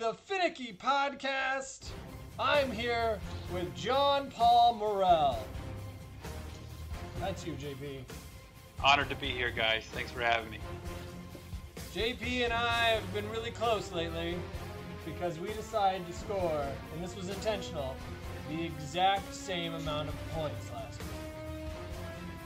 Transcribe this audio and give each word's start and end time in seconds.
The 0.00 0.14
Finicky 0.14 0.72
Podcast. 0.72 1.90
I'm 2.38 2.72
here 2.72 3.20
with 3.52 3.74
John 3.76 4.30
Paul 4.30 4.76
Morrell. 4.76 5.46
That's 7.20 7.44
you, 7.44 7.52
JP. 7.52 8.04
Honored 8.82 9.10
to 9.10 9.14
be 9.14 9.28
here, 9.28 9.50
guys. 9.50 9.84
Thanks 9.92 10.10
for 10.10 10.22
having 10.22 10.50
me. 10.50 10.56
JP 11.94 12.44
and 12.44 12.52
I 12.54 12.92
have 12.92 13.12
been 13.12 13.28
really 13.28 13.50
close 13.50 13.92
lately 13.92 14.36
because 15.04 15.38
we 15.38 15.48
decided 15.52 16.06
to 16.06 16.14
score, 16.14 16.64
and 16.94 17.04
this 17.04 17.14
was 17.14 17.28
intentional, 17.28 17.94
the 18.48 18.64
exact 18.64 19.34
same 19.34 19.74
amount 19.74 20.08
of 20.08 20.14
points 20.30 20.70
last 20.72 20.98
week. 20.98 21.66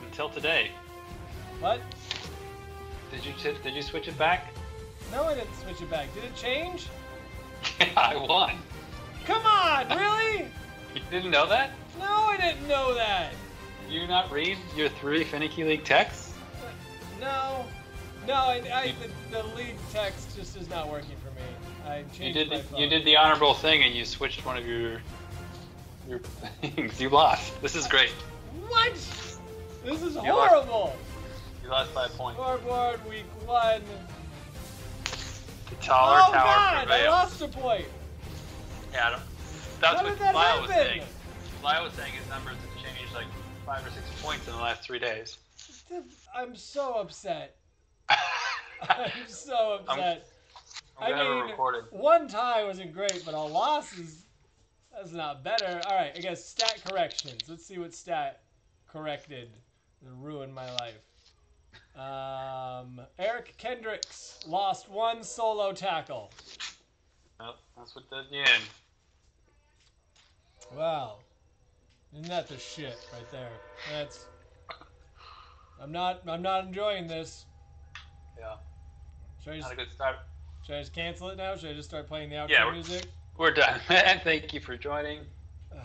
Until 0.05 0.29
today. 0.29 0.73
What? 1.61 1.79
Did 3.12 3.25
you 3.25 3.33
did 3.62 3.77
you 3.77 3.83
switch 3.83 4.09
it 4.09 4.19
back? 4.19 4.53
No, 5.12 5.23
I 5.23 5.34
didn't 5.37 5.55
switch 5.62 5.81
it 5.81 5.89
back. 5.89 6.12
Did 6.15 6.25
it 6.25 6.34
change? 6.34 6.89
I 7.97 8.17
won. 8.17 8.53
Come 9.27 9.45
on, 9.47 9.89
really? 9.99 10.47
You 10.95 11.01
didn't 11.11 11.33
know 11.33 11.45
that? 11.49 11.71
No, 11.99 12.05
I 12.07 12.37
didn't 12.37 12.69
know 12.69 12.95
that. 12.95 13.33
You 13.91 14.07
not 14.07 14.31
read 14.31 14.57
your 14.77 14.89
three 14.89 15.25
Finicky 15.25 15.65
League 15.65 15.83
texts? 15.83 16.35
No, 17.21 17.65
no, 18.29 18.35
I, 18.35 18.63
I, 18.73 18.95
the, 19.03 19.37
the 19.43 19.43
league 19.57 19.75
text 19.93 20.37
just 20.37 20.57
is 20.57 20.71
not 20.71 20.89
working 20.89 21.17
for 21.17 21.31
me. 21.33 21.47
I 21.84 22.03
changed 22.17 22.21
You 22.21 22.33
did 22.33 22.48
my 22.51 22.56
the, 22.59 22.62
phone. 22.62 22.81
you 22.81 22.89
did 22.89 23.05
the 23.05 23.17
honorable 23.17 23.55
thing 23.55 23.83
and 23.83 23.93
you 23.93 24.05
switched 24.05 24.47
one 24.47 24.56
of 24.56 24.67
your 24.69 25.01
your 26.09 26.21
things. 26.61 27.01
You 27.01 27.09
lost. 27.09 27.61
This 27.61 27.75
is 27.75 27.89
great. 27.89 28.11
What? 28.69 28.95
This 29.84 30.01
is 30.03 30.15
lost. 30.15 30.28
horrible. 30.28 30.97
You 31.65 31.71
lost 31.71 31.93
by 31.93 32.06
a 32.06 32.09
point. 32.11 32.37
Scoreboard 32.37 33.01
week 33.09 33.25
one. 33.47 33.83
The 35.70 35.77
taller 35.77 36.20
oh 36.27 36.33
tower 36.33 36.45
God, 36.45 36.89
I 36.91 37.09
lost 37.09 37.41
a 37.43 37.48
point. 37.48 37.87
Yeah, 38.93 39.07
I 39.07 39.11
don't, 39.11 39.23
that's 39.81 40.01
How 40.01 40.05
what 40.05 40.19
that 40.19 40.34
Lyle 40.34 40.62
was 40.62 40.71
saying. 40.71 41.03
Lyle 41.62 41.84
was 41.84 41.93
saying 41.95 42.12
his 42.12 42.29
numbers 42.29 42.56
have 42.56 42.83
changed 42.83 43.12
like 43.15 43.27
five 43.67 43.84
or 43.87 43.91
six 43.91 44.06
points 44.23 44.47
in 44.47 44.53
the 44.55 44.61
last 44.61 44.83
three 44.83 44.98
days. 44.98 45.39
I'm 46.34 46.55
so 46.55 46.95
upset. 46.95 47.56
I'm 48.09 49.11
so 49.27 49.81
I'm- 49.89 49.98
upset. 49.98 50.29
I'm 50.97 51.11
gonna 51.11 51.25
I 51.29 51.34
mean, 51.41 51.51
recorded. 51.51 51.84
one 51.91 52.28
tie 52.28 52.62
wasn't 52.65 52.93
great, 52.93 53.25
but 53.25 53.34
a 53.34 53.41
loss 53.41 53.99
is 53.99 54.27
that's 54.95 55.12
not 55.12 55.43
better. 55.43 55.81
All 55.87 55.97
right, 55.97 56.12
I 56.15 56.21
guess 56.21 56.45
stat 56.45 56.83
corrections. 56.89 57.41
Let's 57.49 57.67
see 57.67 57.78
what 57.78 57.93
stat 57.93 58.43
corrected 58.87 59.49
that 60.03 60.12
ruined 60.21 60.55
my 60.55 60.73
life. 60.75 61.01
Um, 61.97 63.00
Eric 63.19 63.55
Kendricks 63.56 64.41
lost 64.47 64.89
one 64.91 65.23
solo 65.23 65.73
tackle. 65.73 66.31
Well, 67.39 67.56
that's 67.77 67.95
what 67.95 68.09
does 68.11 68.27
you 68.31 68.41
in. 68.41 68.62
Wow, 70.77 71.19
isn't 72.12 72.28
that 72.28 72.48
the 72.48 72.59
shit 72.59 72.97
right 73.12 73.31
there? 73.31 73.50
That's. 73.92 74.27
I'm 75.81 75.92
not. 75.92 76.22
I'm 76.27 76.42
not 76.42 76.65
enjoying 76.67 77.06
this. 77.06 77.45
Yeah, 78.39 78.55
Should 79.42 79.53
I 79.53 79.56
not 79.59 79.61
just, 79.62 79.72
a 79.72 79.77
good 79.77 79.92
start. 79.95 80.17
should 80.67 80.75
I 80.77 80.81
just 80.81 80.92
cancel 80.95 81.28
it 81.31 81.37
now? 81.37 81.55
Should 81.56 81.70
I 81.70 81.75
just 81.75 81.89
start 81.89 82.09
playing 82.09 82.31
the 82.31 82.37
outro 82.37 82.50
Yeah, 82.50 82.65
we're- 82.65 82.75
music? 82.75 83.06
We're 83.37 83.53
done. 83.53 83.81
Thank 83.89 84.53
you 84.55 84.61
for 84.61 84.77
joining. 84.77 85.20
Ugh, 85.72 85.78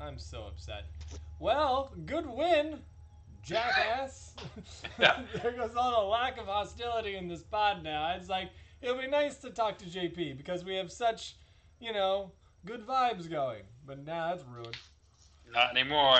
I'm 0.00 0.18
so 0.18 0.44
upset. 0.44 0.84
Well, 1.38 1.92
good 2.06 2.26
win, 2.26 2.78
jackass. 3.42 4.34
Yeah. 4.98 5.22
there 5.42 5.52
goes 5.52 5.74
all 5.76 6.02
the 6.02 6.06
lack 6.08 6.38
of 6.38 6.46
hostility 6.46 7.16
in 7.16 7.28
this 7.28 7.42
pod 7.42 7.82
now. 7.82 8.14
It's 8.16 8.28
like 8.28 8.50
it'll 8.80 9.00
be 9.00 9.06
nice 9.06 9.36
to 9.38 9.50
talk 9.50 9.78
to 9.78 9.84
JP 9.84 10.36
because 10.36 10.64
we 10.64 10.74
have 10.76 10.90
such, 10.92 11.36
you 11.80 11.92
know, 11.92 12.32
good 12.66 12.86
vibes 12.86 13.30
going. 13.30 13.62
But 13.86 14.04
now 14.04 14.28
that's 14.30 14.44
ruined. 14.48 14.76
Not 15.52 15.76
anymore. 15.76 16.18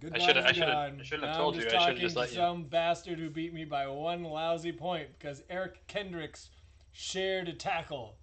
Good 0.00 0.14
I 0.14 0.18
shoulda- 0.18 0.46
I 0.46 0.52
should 0.52 0.68
have. 0.68 0.98
I 1.00 1.02
shouldn't 1.02 1.28
have 1.28 1.36
told 1.36 1.54
I'm 1.54 1.60
you. 1.60 1.64
just 1.66 1.76
I 1.76 1.86
shoulda 1.86 2.00
just 2.00 2.14
to 2.14 2.20
let 2.20 2.30
you. 2.30 2.36
some 2.36 2.64
bastard 2.64 3.18
who 3.18 3.30
beat 3.30 3.52
me 3.54 3.64
by 3.64 3.86
one 3.86 4.22
lousy 4.24 4.72
point 4.72 5.08
because 5.18 5.42
Eric 5.48 5.86
Kendricks 5.86 6.50
shared 6.92 7.48
a 7.48 7.52
tackle. 7.52 8.16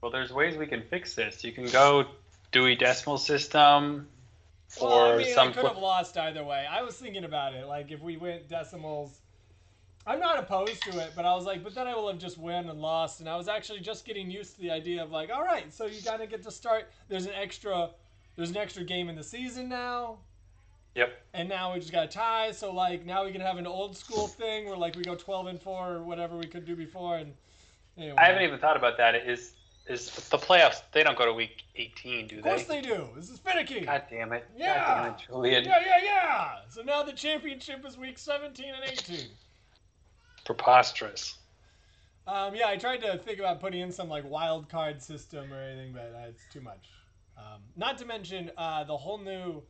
Well, 0.00 0.10
there's 0.10 0.32
ways 0.32 0.56
we 0.56 0.66
can 0.66 0.82
fix 0.82 1.14
this. 1.14 1.42
You 1.44 1.52
can 1.52 1.66
go 1.66 2.04
Dewey 2.52 2.76
Decimal 2.76 3.16
System, 3.18 4.06
Well, 4.80 4.92
or 4.92 5.14
I 5.14 5.16
mean, 5.18 5.34
some. 5.34 5.48
I 5.48 5.52
could 5.52 5.64
have 5.64 5.76
lost 5.78 6.16
either 6.16 6.44
way. 6.44 6.66
I 6.68 6.82
was 6.82 6.96
thinking 6.96 7.24
about 7.24 7.54
it. 7.54 7.66
Like, 7.66 7.90
if 7.90 8.00
we 8.00 8.16
went 8.16 8.48
decimals, 8.48 9.20
I'm 10.06 10.20
not 10.20 10.38
opposed 10.38 10.82
to 10.84 10.98
it, 11.00 11.12
but 11.16 11.24
I 11.24 11.34
was 11.34 11.44
like, 11.46 11.62
but 11.64 11.74
then 11.74 11.86
I 11.86 11.94
will 11.94 12.08
have 12.08 12.18
just 12.18 12.36
won 12.38 12.68
and 12.68 12.80
lost. 12.80 13.20
And 13.20 13.28
I 13.28 13.36
was 13.36 13.48
actually 13.48 13.80
just 13.80 14.04
getting 14.04 14.30
used 14.30 14.54
to 14.56 14.60
the 14.60 14.70
idea 14.70 15.02
of 15.02 15.10
like, 15.10 15.30
all 15.30 15.42
right, 15.42 15.72
so 15.72 15.86
you 15.86 16.02
gotta 16.02 16.26
get 16.26 16.42
to 16.42 16.50
start. 16.50 16.90
There's 17.08 17.26
an 17.26 17.32
extra, 17.34 17.90
there's 18.36 18.50
an 18.50 18.56
extra 18.56 18.84
game 18.84 19.08
in 19.08 19.16
the 19.16 19.22
season 19.24 19.68
now, 19.68 20.18
Yep. 20.94 21.12
and 21.32 21.48
now 21.48 21.72
we 21.72 21.80
just 21.80 21.90
got 21.92 22.10
to 22.10 22.16
tie. 22.16 22.52
So 22.52 22.72
like, 22.72 23.06
now 23.06 23.24
we 23.24 23.32
can 23.32 23.40
have 23.40 23.56
an 23.56 23.66
old 23.66 23.96
school 23.96 24.26
thing 24.28 24.66
where 24.66 24.76
like 24.76 24.94
we 24.94 25.02
go 25.02 25.14
12 25.14 25.46
and 25.46 25.60
four 25.60 25.94
or 25.94 26.02
whatever 26.02 26.36
we 26.36 26.46
could 26.46 26.66
do 26.66 26.76
before. 26.76 27.16
And 27.16 27.32
anyway, 27.96 28.16
I 28.18 28.26
haven't 28.26 28.42
even 28.42 28.58
thought 28.58 28.76
about 28.76 28.98
that. 28.98 29.14
Is 29.14 29.54
is 29.86 30.10
the 30.30 30.38
playoffs? 30.38 30.82
They 30.92 31.02
don't 31.02 31.16
go 31.16 31.26
to 31.26 31.32
week 31.32 31.62
18, 31.76 32.26
do 32.26 32.34
they? 32.36 32.38
Of 32.38 32.44
course 32.44 32.64
they 32.64 32.80
do. 32.80 33.08
This 33.14 33.30
is 33.30 33.38
finicky. 33.38 33.80
God 33.80 34.04
damn 34.10 34.32
it. 34.32 34.46
Yeah. 34.56 34.76
God 34.76 35.02
damn 35.02 35.12
it, 35.12 35.18
Julian. 35.26 35.64
Yeah, 35.64 35.82
yeah, 35.84 36.04
yeah. 36.04 36.50
So 36.68 36.82
now 36.82 37.02
the 37.02 37.12
championship 37.12 37.84
is 37.86 37.98
week 37.98 38.18
17 38.18 38.66
and 38.74 38.84
18. 38.90 39.28
Preposterous. 40.44 41.38
Um, 42.26 42.54
yeah, 42.54 42.68
I 42.68 42.76
tried 42.76 43.02
to 43.02 43.18
think 43.18 43.38
about 43.38 43.60
putting 43.60 43.80
in 43.80 43.92
some 43.92 44.08
like 44.08 44.28
wild 44.28 44.68
card 44.70 45.02
system 45.02 45.52
or 45.52 45.60
anything, 45.60 45.92
but 45.92 46.14
uh, 46.16 46.28
it's 46.28 46.44
too 46.50 46.62
much. 46.62 46.88
Um, 47.36 47.60
not 47.76 47.98
to 47.98 48.06
mention 48.06 48.50
uh, 48.56 48.84
the 48.84 48.96
whole 48.96 49.18
new 49.18 49.62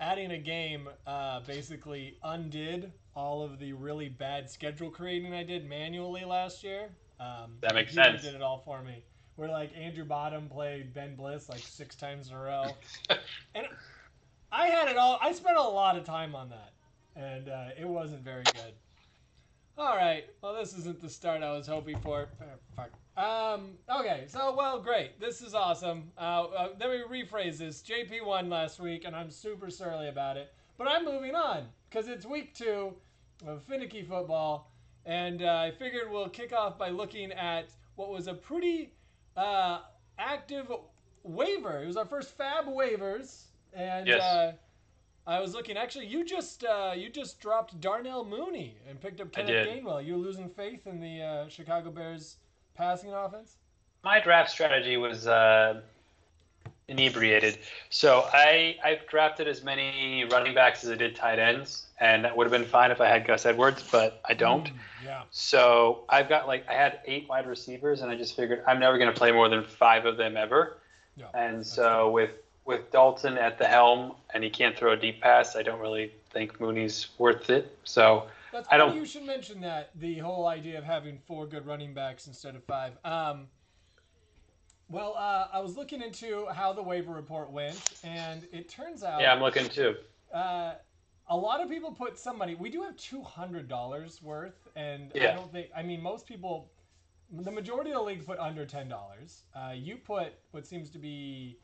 adding 0.00 0.32
a 0.32 0.38
game 0.38 0.88
uh, 1.06 1.40
basically 1.40 2.18
undid 2.24 2.90
all 3.14 3.42
of 3.42 3.60
the 3.60 3.72
really 3.72 4.08
bad 4.08 4.50
schedule 4.50 4.90
creating 4.90 5.32
I 5.32 5.44
did 5.44 5.68
manually 5.68 6.24
last 6.24 6.64
year. 6.64 6.88
Um, 7.20 7.58
That 7.60 7.74
makes 7.76 7.94
sense. 7.94 8.22
Did 8.22 8.34
it 8.34 8.42
all 8.42 8.62
for 8.64 8.82
me. 8.82 9.04
Where 9.36 9.48
like 9.48 9.72
Andrew 9.76 10.04
Bottom 10.04 10.48
played 10.48 10.94
Ben 10.94 11.16
Bliss 11.16 11.48
like 11.48 11.58
six 11.58 11.96
times 11.96 12.28
in 12.28 12.34
a 12.34 12.40
row, 12.40 12.66
and 13.54 13.66
I 14.52 14.68
had 14.68 14.88
it 14.88 14.96
all. 14.96 15.18
I 15.20 15.32
spent 15.32 15.56
a 15.56 15.62
lot 15.62 15.96
of 15.96 16.04
time 16.04 16.34
on 16.36 16.50
that, 16.50 16.72
and 17.16 17.48
uh, 17.48 17.68
it 17.78 17.88
wasn't 17.88 18.22
very 18.22 18.44
good. 18.44 18.74
All 19.76 19.96
right. 19.96 20.24
Well, 20.40 20.54
this 20.54 20.72
isn't 20.78 21.00
the 21.00 21.08
start 21.08 21.42
I 21.42 21.50
was 21.50 21.66
hoping 21.66 21.98
for. 21.98 22.28
Oh, 22.40 22.44
fuck. 22.76 22.90
Um. 23.16 23.72
Okay. 23.92 24.24
So, 24.28 24.54
well, 24.56 24.80
great. 24.80 25.18
This 25.18 25.42
is 25.42 25.52
awesome. 25.52 26.12
Uh, 26.16 26.44
uh, 26.44 26.68
let 26.78 26.90
me 26.90 27.00
rephrase 27.10 27.58
this. 27.58 27.82
JP 27.82 28.24
won 28.24 28.48
last 28.48 28.78
week, 28.78 29.02
and 29.04 29.16
I'm 29.16 29.30
super 29.30 29.70
surly 29.70 30.08
about 30.08 30.36
it. 30.36 30.52
But 30.78 30.86
I'm 30.86 31.04
moving 31.04 31.34
on 31.34 31.66
because 31.90 32.06
it's 32.08 32.24
week 32.24 32.54
two 32.54 32.94
of 33.46 33.64
finicky 33.64 34.02
football, 34.02 34.70
and 35.06 35.42
uh, 35.42 35.56
I 35.56 35.72
figured 35.72 36.08
we'll 36.08 36.28
kick 36.28 36.52
off 36.52 36.78
by 36.78 36.90
looking 36.90 37.32
at 37.32 37.70
what 37.96 38.10
was 38.10 38.28
a 38.28 38.34
pretty 38.34 38.92
uh, 39.36 39.80
active 40.18 40.70
waiver. 41.22 41.82
It 41.82 41.86
was 41.86 41.96
our 41.96 42.04
first 42.06 42.36
Fab 42.36 42.66
waivers, 42.66 43.44
and 43.72 44.06
Yes. 44.06 44.22
uh, 44.22 44.52
I 45.26 45.40
was 45.40 45.54
looking. 45.54 45.76
Actually, 45.76 46.06
you 46.06 46.24
just 46.24 46.64
uh, 46.64 46.92
you 46.94 47.08
just 47.08 47.40
dropped 47.40 47.80
Darnell 47.80 48.24
Mooney 48.24 48.76
and 48.88 49.00
picked 49.00 49.20
up 49.20 49.32
Kenneth. 49.32 49.66
Gainwell. 49.68 50.04
You 50.04 50.14
were 50.14 50.18
losing 50.20 50.48
faith 50.48 50.86
in 50.86 51.00
the 51.00 51.22
uh, 51.22 51.48
Chicago 51.48 51.90
Bears 51.90 52.36
passing 52.74 53.12
offense? 53.12 53.56
My 54.02 54.20
draft 54.20 54.50
strategy 54.50 54.98
was 54.98 55.26
uh, 55.26 55.80
inebriated. 56.88 57.58
So 57.90 58.28
I 58.32 58.76
I've 58.84 59.06
drafted 59.06 59.48
as 59.48 59.62
many 59.62 60.24
running 60.24 60.54
backs 60.54 60.84
as 60.84 60.90
I 60.90 60.96
did 60.96 61.16
tight 61.16 61.38
ends, 61.38 61.86
and 61.98 62.24
that 62.24 62.36
would 62.36 62.44
have 62.44 62.52
been 62.52 62.68
fine 62.68 62.90
if 62.90 63.00
I 63.00 63.08
had 63.08 63.26
Gus 63.26 63.46
Edwards, 63.46 63.84
but 63.90 64.20
I 64.24 64.34
don't. 64.34 64.66
Mm, 64.66 64.72
yeah. 65.04 65.22
So 65.30 66.04
I've 66.08 66.28
got 66.28 66.46
like 66.46 66.68
I 66.68 66.74
had 66.74 67.00
eight 67.06 67.28
wide 67.28 67.46
receivers, 67.46 68.02
and 68.02 68.10
I 68.10 68.16
just 68.16 68.36
figured 68.36 68.62
I'm 68.66 68.78
never 68.78 68.98
going 68.98 69.12
to 69.12 69.18
play 69.18 69.32
more 69.32 69.48
than 69.48 69.64
five 69.64 70.04
of 70.06 70.16
them 70.16 70.36
ever. 70.36 70.78
Yeah. 71.16 71.26
And 71.34 71.66
so 71.66 72.10
with 72.10 72.30
with 72.64 72.90
Dalton 72.90 73.38
at 73.38 73.58
the 73.58 73.66
helm, 73.66 74.14
and 74.32 74.42
he 74.42 74.50
can't 74.50 74.76
throw 74.76 74.92
a 74.92 74.96
deep 74.96 75.20
pass, 75.20 75.54
I 75.56 75.62
don't 75.62 75.80
really 75.80 76.12
think 76.30 76.60
Mooney's 76.60 77.08
worth 77.18 77.50
it. 77.50 77.76
So 77.84 78.26
That's 78.52 78.66
I 78.70 78.78
don't- 78.78 78.96
you 78.96 79.04
should 79.04 79.24
mention 79.24 79.60
that 79.60 79.90
the 79.94 80.18
whole 80.18 80.46
idea 80.46 80.78
of 80.78 80.84
having 80.84 81.18
four 81.26 81.46
good 81.46 81.66
running 81.66 81.92
backs 81.92 82.26
instead 82.26 82.56
of 82.56 82.64
five. 82.64 82.92
Um, 83.04 83.48
well, 84.94 85.14
uh, 85.18 85.48
I 85.52 85.58
was 85.60 85.76
looking 85.76 86.00
into 86.00 86.46
how 86.54 86.72
the 86.72 86.82
waiver 86.82 87.12
report 87.12 87.50
went, 87.50 87.94
and 88.04 88.46
it 88.52 88.68
turns 88.68 89.02
out 89.02 89.20
yeah, 89.20 89.32
I'm 89.32 89.40
looking 89.40 89.68
too. 89.68 89.96
uh, 90.32 90.74
a 91.28 91.36
lot 91.36 91.60
of 91.60 91.68
people 91.68 91.90
put 91.90 92.16
some 92.18 92.38
money. 92.38 92.54
We 92.54 92.70
do 92.70 92.82
have 92.82 92.96
two 92.96 93.20
hundred 93.22 93.66
dollars 93.68 94.22
worth, 94.22 94.68
and 94.76 95.10
I 95.16 95.32
don't 95.34 95.50
think. 95.50 95.68
I 95.76 95.82
mean, 95.82 96.00
most 96.00 96.26
people, 96.26 96.70
the 97.32 97.50
majority 97.50 97.90
of 97.90 97.96
the 97.96 98.02
league 98.02 98.24
put 98.24 98.38
under 98.38 98.64
ten 98.64 98.88
dollars. 98.88 99.42
Uh, 99.54 99.72
you 99.74 99.96
put 99.96 100.34
what 100.52 100.64
seems 100.64 100.90
to 100.90 100.98
be 100.98 101.58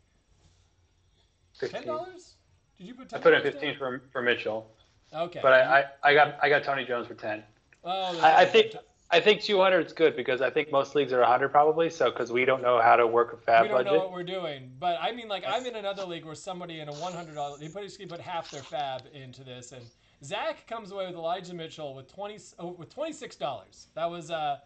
ten 1.61 1.87
dollars. 1.87 2.35
Did 2.79 2.88
you 2.88 2.94
put 2.94 3.06
I 3.12 3.19
ten? 3.19 3.23
put 3.23 3.35
in 3.35 3.43
15 3.43 3.77
for 3.79 4.03
for 4.11 4.23
Mitchell, 4.23 4.67
Okay. 5.15 5.38
but 5.41 5.53
I, 5.53 5.81
I, 5.81 5.85
I 6.11 6.15
got 6.15 6.38
I 6.43 6.49
got 6.49 6.65
Tony 6.65 6.85
Jones 6.85 7.06
for 7.06 7.15
10. 7.15 7.44
Oh, 7.85 8.21
I- 8.21 8.43
I 8.43 8.44
think- 8.44 8.75
I 9.12 9.19
think 9.21 9.41
200 9.41 9.87
is 9.87 9.93
good 9.93 10.15
because 10.15 10.41
I 10.41 10.51
think 10.51 10.71
most 10.71 10.95
leagues 10.95 11.12
are 11.12 11.21
100 11.21 11.49
probably. 11.49 11.91
So 11.91 12.11
because 12.11 12.31
we 12.31 12.45
don't 12.45 12.62
know 12.62 12.81
how 12.81 12.97
to 12.97 13.07
work 13.07 13.33
a 13.33 13.37
fab 13.37 13.62
budget. 13.62 13.62
we 13.62 13.69
don't 13.69 13.85
budget. 13.85 13.93
know 13.93 13.99
what 14.05 14.12
we're 14.12 14.23
doing. 14.23 14.71
But 14.79 14.99
I 15.01 15.12
mean, 15.12 15.29
like, 15.29 15.45
I'm 15.47 15.67
in 15.67 15.75
another 15.75 16.05
league 16.05 16.25
where 16.25 16.35
somebody 16.35 16.81
in 16.81 16.89
a 16.89 16.93
$100, 16.93 17.59
they 17.59 17.69
basically 17.69 18.07
put 18.07 18.21
half 18.21 18.51
their 18.51 18.62
fab 18.62 19.03
into 19.12 19.43
this. 19.43 19.73
And 19.73 19.83
Zach 20.23 20.67
comes 20.69 20.93
away 20.93 21.07
with 21.07 21.17
Elijah 21.17 21.55
Mitchell 21.55 21.95
with 21.95 22.12
20, 22.12 22.39
oh, 22.61 22.69
with 22.69 22.95
$26. 22.95 23.87
That 23.95 24.09
was 24.09 24.31
uh, 24.31 24.59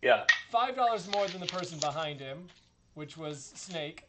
yeah. 0.00 0.24
$5 0.52 1.12
more 1.12 1.26
than 1.28 1.40
the 1.40 1.46
person 1.46 1.78
behind 1.78 2.18
him, 2.18 2.46
which 2.94 3.18
was 3.18 3.52
Snake. 3.54 4.04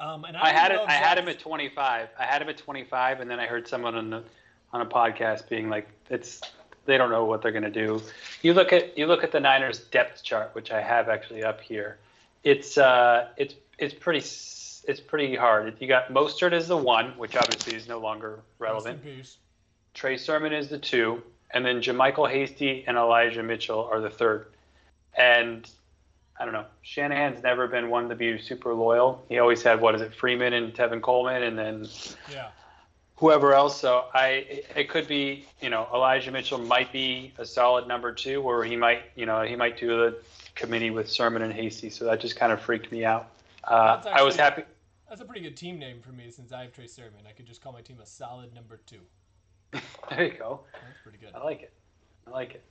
Um, 0.00 0.24
and 0.24 0.36
I, 0.36 0.48
I 0.48 0.52
had 0.52 0.72
it. 0.72 0.80
I 0.80 0.92
had 0.92 1.18
him 1.18 1.28
at 1.28 1.38
25. 1.38 2.08
I 2.18 2.24
had 2.24 2.40
him 2.40 2.48
at 2.48 2.56
25, 2.56 3.20
and 3.20 3.30
then 3.30 3.38
I 3.38 3.46
heard 3.46 3.68
someone 3.68 3.94
on 3.94 4.08
the 4.08 4.24
on 4.72 4.80
a 4.80 4.86
podcast 4.86 5.46
being 5.50 5.68
like, 5.68 5.88
"It's 6.08 6.40
they 6.86 6.96
don't 6.98 7.10
know 7.10 7.24
what 7.24 7.42
they're 7.42 7.52
gonna 7.52 7.70
do." 7.70 8.02
You 8.42 8.54
look 8.54 8.72
at 8.72 8.96
you 8.96 9.06
look 9.06 9.24
at 9.24 9.32
the 9.32 9.40
Niners 9.40 9.78
depth 9.78 10.22
chart, 10.22 10.50
which 10.54 10.70
I 10.70 10.80
have 10.80 11.08
actually 11.08 11.44
up 11.44 11.60
here. 11.60 11.98
It's 12.44 12.78
uh, 12.78 13.28
it's 13.36 13.54
it's 13.78 13.94
pretty 13.94 14.18
it's 14.18 15.00
pretty 15.00 15.36
hard. 15.36 15.74
You 15.80 15.86
got 15.88 16.08
Mostert 16.08 16.52
as 16.52 16.68
the 16.68 16.76
one, 16.76 17.16
which 17.18 17.36
obviously 17.36 17.74
is 17.74 17.86
no 17.88 17.98
longer 17.98 18.40
relevant. 18.58 19.02
Trey 19.94 20.16
Sermon 20.16 20.52
is 20.52 20.68
the 20.68 20.78
two, 20.78 21.22
and 21.50 21.64
then 21.66 21.80
JaMycal 21.82 22.30
Hasty 22.30 22.84
and 22.86 22.96
Elijah 22.96 23.42
Mitchell 23.42 23.88
are 23.90 24.00
the 24.00 24.10
third. 24.10 24.46
And 25.16 25.68
I 26.38 26.44
don't 26.44 26.54
know. 26.54 26.64
Shanahan's 26.82 27.42
never 27.42 27.66
been 27.66 27.90
one 27.90 28.08
to 28.08 28.14
be 28.14 28.38
super 28.38 28.72
loyal. 28.72 29.22
He 29.28 29.38
always 29.38 29.62
had 29.62 29.80
what 29.80 29.94
is 29.94 30.00
it, 30.00 30.14
Freeman 30.14 30.54
and 30.54 30.72
Tevin 30.72 31.02
Coleman, 31.02 31.42
and 31.42 31.58
then 31.58 31.88
Yeah. 32.32 32.48
Whoever 33.20 33.54
else. 33.54 33.78
So 33.78 34.06
I, 34.14 34.64
it 34.74 34.88
could 34.88 35.06
be, 35.06 35.44
you 35.60 35.68
know, 35.68 35.86
Elijah 35.94 36.32
Mitchell 36.32 36.58
might 36.58 36.90
be 36.90 37.32
a 37.38 37.44
solid 37.44 37.86
number 37.86 38.12
two, 38.12 38.42
or 38.42 38.64
he 38.64 38.76
might, 38.76 39.02
you 39.14 39.26
know, 39.26 39.42
he 39.42 39.54
might 39.54 39.78
do 39.78 39.88
the 39.88 40.18
committee 40.54 40.90
with 40.90 41.08
Sermon 41.08 41.42
and 41.42 41.52
Hasty. 41.52 41.90
So 41.90 42.06
that 42.06 42.20
just 42.20 42.36
kind 42.36 42.50
of 42.50 42.60
freaked 42.60 42.90
me 42.90 43.04
out. 43.04 43.28
Uh, 43.62 43.96
That's 43.96 44.06
I 44.06 44.22
was 44.22 44.36
happy. 44.36 44.62
That's 45.08 45.20
a 45.20 45.24
pretty 45.24 45.42
good 45.42 45.56
team 45.56 45.78
name 45.78 46.00
for 46.00 46.12
me 46.12 46.30
since 46.30 46.50
I 46.50 46.62
have 46.62 46.72
Trey 46.72 46.86
Sermon. 46.86 47.20
I 47.28 47.32
could 47.32 47.46
just 47.46 47.62
call 47.62 47.72
my 47.72 47.82
team 47.82 47.98
a 48.02 48.06
solid 48.06 48.54
number 48.54 48.80
two. 48.86 49.00
There 50.10 50.24
you 50.24 50.32
go. 50.32 50.60
That's 50.72 50.98
pretty 51.04 51.18
good. 51.18 51.30
I 51.34 51.44
like 51.44 51.62
it. 51.62 51.72
I 52.26 52.30
like 52.30 52.54
it. 52.54 52.64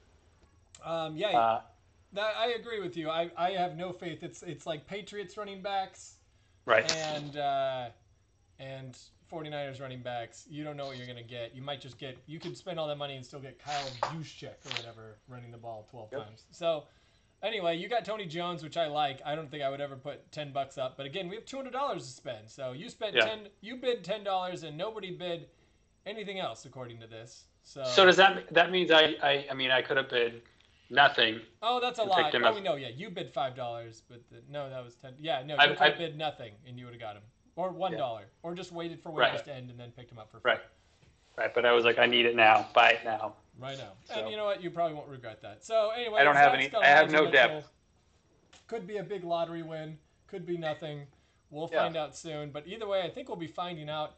Um, 0.84 1.16
yeah, 1.16 1.30
Uh, 1.30 1.62
that, 2.13 2.34
I 2.38 2.48
agree 2.60 2.81
with 2.81 2.98
you. 2.98 3.10
I, 3.10 3.30
I 3.38 3.51
have 3.51 3.78
no 3.78 3.94
faith. 3.94 4.24
It's 4.24 4.44
it's 4.44 4.66
like 4.66 4.86
Patriots 4.88 5.38
running 5.38 5.62
backs 5.62 6.16
right. 6.66 6.92
and 6.98 7.38
uh, 7.38 7.90
and 8.59 8.97
49ers 9.31 9.79
running 9.81 10.01
backs. 10.01 10.45
You 10.50 10.63
don't 10.63 10.75
know 10.77 10.85
what 10.88 10.97
you're 10.97 11.07
gonna 11.07 11.23
get. 11.23 11.56
You 11.56 11.61
might 11.61 11.81
just 11.81 11.97
get. 11.97 12.17
You 12.25 12.39
could 12.39 12.57
spend 12.57 12.79
all 12.79 12.88
that 12.88 12.97
money 12.97 13.15
and 13.15 13.25
still 13.25 13.39
get 13.39 13.59
Kyle 13.63 13.85
Juszczyk 14.03 14.65
or 14.65 14.69
whatever 14.77 15.17
running 15.27 15.51
the 15.51 15.57
ball 15.57 15.88
12 15.91 16.09
Yep. 16.11 16.21
times. 16.25 16.45
So 16.51 16.85
anyway, 17.44 17.77
you 17.77 17.88
got 17.88 18.06
Tony 18.06 18.25
Jones, 18.25 18.63
which 18.63 18.75
I 18.77 18.88
like. 18.88 19.21
I 19.25 19.35
don't 19.35 19.50
think 19.51 19.63
I 19.63 19.69
would 19.69 19.81
ever 19.81 19.95
put 19.95 20.31
10 20.31 20.51
bucks 20.51 20.77
up, 20.77 20.97
but 20.97 21.06
again, 21.06 21.27
we 21.29 21.35
have 21.35 21.45
200 21.45 21.71
dollars 21.71 22.06
to 22.07 22.11
spend. 22.11 22.50
So 22.50 22.71
you 22.71 22.89
spent 22.89 23.15
Yeah. 23.15 23.25
10. 23.25 23.50
You 23.61 23.77
bid 23.77 24.03
10 24.03 24.23
dollars, 24.23 24.63
and 24.63 24.75
nobody 24.77 25.12
bid 25.12 25.47
anything 26.05 26.39
else 26.39 26.65
according 26.65 27.00
to 27.01 27.07
this. 27.07 27.45
So. 27.63 27.83
So 27.83 28.05
does 28.05 28.17
that 28.17 28.51
that 28.53 28.71
means 28.71 28.89
I 28.91 29.15
I, 29.21 29.45
I 29.51 29.53
mean 29.53 29.69
I 29.69 29.81
could 29.83 29.97
have 29.97 30.09
bid 30.09 30.41
nothing. 30.89 31.39
Oh, 31.62 31.79
that's 31.79 32.00
a 32.00 32.01
and 32.01 32.09
lie. 32.09 32.23
picked 32.23 32.33
him 32.35 32.44
Oh, 32.45 32.47
up. 32.57 32.63
no, 32.63 32.75
yeah, 32.75 32.88
you 32.89 33.12
bid 33.12 33.31
five 33.31 33.55
dollars, 33.55 34.01
but 34.09 34.27
the, 34.31 34.41
no, 34.50 34.71
that 34.71 34.83
was 34.83 34.95
ten. 34.95 35.13
Yeah, 35.19 35.44
no, 35.44 35.53
you 35.53 35.59
I- 35.59 35.67
could 35.67 35.77
I- 35.77 35.89
have 35.89 35.97
bid 36.00 36.17
nothing, 36.17 36.53
and 36.65 36.79
you 36.79 36.85
would 36.85 36.95
have 36.95 37.01
got 37.01 37.15
him, 37.15 37.21
or 37.59 37.71
one 37.71 37.91
Yeah. 37.91 38.19
or 38.41 38.56
just 38.56 38.71
waited 38.71 39.01
for 39.01 39.09
waivers 39.09 39.17
Right. 39.17 39.45
to 39.45 39.53
end 39.53 39.69
and 39.69 39.77
then 39.79 39.91
picked 39.91 40.11
him 40.11 40.17
up 40.17 40.31
for 40.31 40.39
free. 40.39 40.51
Right. 40.53 40.61
Right, 41.38 41.53
but 41.53 41.65
I 41.65 41.71
was 41.73 41.83
like 41.85 42.00
I 42.00 42.06
need 42.06 42.25
it 42.25 42.35
now. 42.35 42.67
Buy 42.73 42.91
it 42.91 43.03
now. 43.03 43.35
Right 43.57 43.77
now, 43.77 43.91
So- 44.06 44.15
and 44.21 44.29
you 44.29 44.38
know 44.38 44.45
what? 44.45 44.61
You 44.63 44.71
probably 44.71 44.95
won't 44.95 45.09
regret 45.09 45.41
that. 45.41 45.65
So 45.65 45.89
anyway, 45.89 46.21
I 46.21 46.23
don't 46.23 46.35
have 46.38 46.53
any- 46.53 46.73
I 46.73 46.85
have 46.88 47.11
no 47.11 47.29
depth. 47.29 47.69
Could 48.67 48.88
be 48.88 48.97
a 48.97 49.03
big 49.03 49.23
lottery 49.25 49.61
win. 49.61 50.00
Could 50.27 50.45
be 50.45 50.57
nothing. 50.57 51.07
We'll 51.50 51.69
Yeah. 51.71 51.79
find 51.81 51.97
out 51.97 52.15
soon. 52.15 52.51
But 52.51 52.67
either 52.67 52.88
way, 52.88 53.01
I 53.01 53.09
think 53.09 53.27
we'll 53.27 53.35
be 53.38 53.47
finding 53.47 53.89
out 53.89 54.15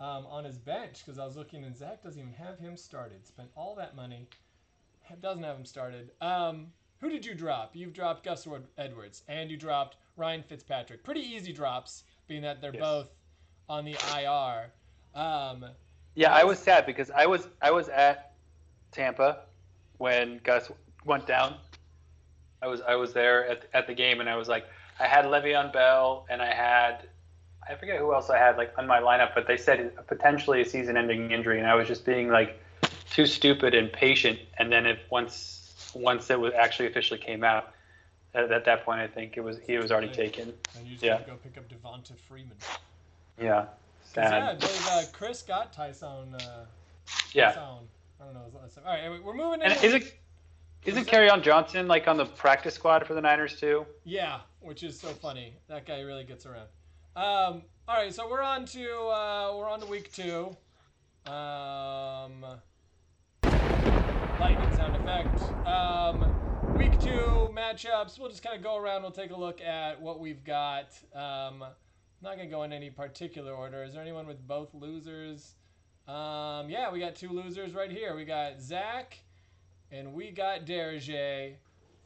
um, 0.00 0.24
on 0.28 0.44
his 0.44 0.56
bench 0.56 1.04
because 1.04 1.18
I 1.18 1.26
was 1.26 1.36
looking 1.36 1.62
and 1.64 1.76
Zach 1.76 2.02
doesn't 2.02 2.18
even 2.18 2.32
have 2.32 2.58
him 2.58 2.74
started. 2.78 3.26
Spent 3.26 3.50
all 3.54 3.74
that 3.74 3.94
money, 3.94 4.28
doesn't 5.20 5.42
have 5.42 5.56
him 5.58 5.66
started. 5.66 6.10
Um, 6.22 6.72
who 7.00 7.10
did 7.10 7.26
you 7.26 7.34
drop? 7.34 7.76
You've 7.76 7.92
dropped 7.92 8.22
Gus 8.22 8.46
Ed- 8.46 8.66
Edwards 8.78 9.22
and 9.28 9.50
you 9.50 9.58
dropped 9.58 9.98
Ryan 10.16 10.42
Fitzpatrick. 10.42 11.04
Pretty 11.04 11.20
easy 11.20 11.52
drops, 11.52 12.04
being 12.30 12.42
that 12.42 12.60
they're 12.62 12.72
Yes. 12.72 12.80
both 12.80 13.08
on 13.68 13.84
the 13.84 13.96
IR. 14.16 14.70
Um, 15.14 15.66
Yeah, 16.14 16.32
I 16.32 16.44
was 16.44 16.58
sad 16.58 16.86
because 16.86 17.10
I 17.10 17.26
was 17.26 17.48
I 17.60 17.72
was 17.72 17.88
at 17.88 18.32
Tampa 18.92 19.38
when 19.98 20.38
Gus 20.38 20.70
went 21.04 21.26
down. 21.26 21.56
I 22.62 22.68
was 22.68 22.80
I 22.82 22.94
was 22.94 23.12
there 23.12 23.46
at 23.48 23.64
at 23.74 23.86
the 23.86 23.94
game 23.94 24.20
and 24.20 24.28
I 24.28 24.36
was 24.36 24.48
like 24.48 24.64
I 24.98 25.06
had 25.06 25.24
Le'Veon 25.24 25.72
Bell 25.72 26.24
and 26.30 26.40
I 26.40 26.52
had 26.52 27.08
I 27.68 27.74
forget 27.74 27.98
who 27.98 28.14
else 28.14 28.30
I 28.30 28.38
had 28.38 28.56
like 28.56 28.72
on 28.78 28.86
my 28.86 29.00
lineup, 29.00 29.34
but 29.34 29.46
they 29.46 29.56
said 29.56 29.92
potentially 30.06 30.60
a 30.60 30.64
season-ending 30.64 31.30
injury, 31.30 31.58
and 31.58 31.68
I 31.68 31.74
was 31.74 31.86
just 31.86 32.04
being 32.04 32.28
like 32.28 32.56
too 33.10 33.26
stupid 33.26 33.74
and 33.74 33.92
patient. 33.92 34.38
And 34.58 34.72
then 34.72 34.86
if 34.86 34.98
once 35.10 35.92
once 35.94 36.30
it 36.30 36.38
was 36.38 36.52
actually 36.54 36.86
officially 36.86 37.18
came 37.18 37.44
out, 37.44 37.72
at, 38.34 38.50
at 38.50 38.64
that 38.64 38.84
point 38.84 39.00
I 39.00 39.06
think 39.06 39.36
it 39.36 39.40
was 39.40 39.58
he 39.66 39.76
was 39.78 39.90
already 39.90 40.08
taken. 40.12 40.52
and 40.76 40.86
you 40.86 40.92
just 40.92 41.04
Yeah. 41.04 41.20
go 41.26 41.36
pick 41.42 41.56
up 41.58 41.64
Devonta 41.68 42.12
Freeman. 42.28 42.56
Yeah, 43.40 43.66
sad. 44.02 44.58
believe 44.60 44.86
uh, 44.90 45.02
Chris 45.12 45.42
got 45.42 45.72
Tyson. 45.72 46.34
Uh, 46.34 46.64
Yeah, 47.32 47.46
Tyson. 47.52 47.62
I 48.20 48.24
don't 48.24 48.34
know 48.34 48.44
his 48.44 48.54
last 48.54 48.76
name. 48.76 48.86
All 48.86 48.92
right, 48.92 49.00
anyway, 49.02 49.20
we're 49.24 49.34
moving. 49.34 49.62
and 49.62 49.72
into- 49.72 49.86
is 49.86 49.94
it 49.94 50.16
isn't 50.84 51.04
on 51.30 51.42
Johnson 51.42 51.88
like 51.88 52.08
on 52.08 52.16
the 52.16 52.24
practice 52.26 52.74
squad 52.74 53.06
for 53.06 53.14
the 53.14 53.20
Niners 53.20 53.58
too? 53.58 53.86
Yeah, 54.04 54.40
which 54.60 54.82
is 54.82 54.98
so 54.98 55.08
funny. 55.08 55.54
That 55.68 55.86
guy 55.86 56.00
really 56.00 56.24
gets 56.24 56.46
around. 56.46 56.68
Um, 57.16 57.62
all 57.88 57.96
right, 57.96 58.12
so 58.14 58.28
we're 58.30 58.42
on 58.42 58.64
to 58.66 58.88
uh, 59.08 59.54
we're 59.56 59.68
on 59.68 59.80
to 59.80 59.86
week 59.86 60.12
two. 60.12 60.56
Um, 61.26 62.44
lightning 64.40 64.74
sound 64.76 64.96
effect. 64.96 65.42
Um, 65.66 66.39
week 66.80 66.98
two 66.98 67.50
matchups. 67.54 68.18
We'll 68.18 68.30
just 68.30 68.42
kind 68.42 68.56
of 68.56 68.62
go 68.62 68.78
around. 68.78 69.02
We'll 69.02 69.10
take 69.10 69.32
a 69.32 69.36
look 69.36 69.60
at 69.60 70.00
what 70.00 70.18
we've 70.18 70.42
got. 70.42 70.98
Um, 71.14 71.62
not 72.22 72.38
gonna 72.38 72.46
go 72.46 72.62
in 72.62 72.72
any 72.72 72.88
particular 72.88 73.52
order. 73.52 73.84
Is 73.84 73.92
there 73.92 74.00
anyone 74.00 74.26
with 74.26 74.46
both 74.48 74.72
losers? 74.72 75.56
Um, 76.08 76.70
yeah, 76.70 76.90
we 76.90 76.98
got 76.98 77.16
two 77.16 77.28
losers 77.28 77.74
right 77.74 77.90
here. 77.90 78.16
We 78.16 78.24
got 78.24 78.62
Zach, 78.62 79.18
and 79.92 80.14
we 80.14 80.30
got 80.30 80.64
Derege. 80.64 81.56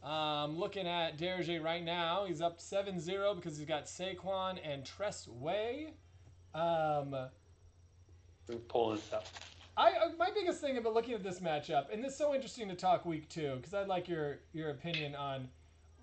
Um, 0.03 0.59
looking 0.59 0.89
at 0.89 1.19
Derege 1.19 1.63
right 1.63 1.85
now, 1.85 2.25
he's 2.27 2.41
up 2.41 2.59
7-0 2.59 3.37
because 3.37 3.57
he's 3.57 3.69
got 3.69 3.85
Saquon 3.85 4.59
and 4.65 4.85
Tress 4.85 5.29
Way. 5.29 5.95
Um, 6.53 7.15
Pulling 8.67 8.99
stuff. 8.99 9.54
I 9.77 9.91
uh, 9.91 10.11
my 10.19 10.31
biggest 10.31 10.61
thing 10.61 10.77
about 10.77 10.95
looking 10.95 11.15
at 11.15 11.23
this 11.23 11.41
matchup, 11.41 11.93
and 11.93 12.05
is 12.05 12.17
so 12.17 12.35
interesting 12.35 12.69
to 12.69 12.75
talk 12.75 13.05
week 13.05 13.29
two, 13.29 13.57
because 13.57 13.75
I'd 13.75 13.89
like 13.89 14.09
your 14.09 14.39
your 14.53 14.71
opinion 14.71 15.15
on 15.15 15.49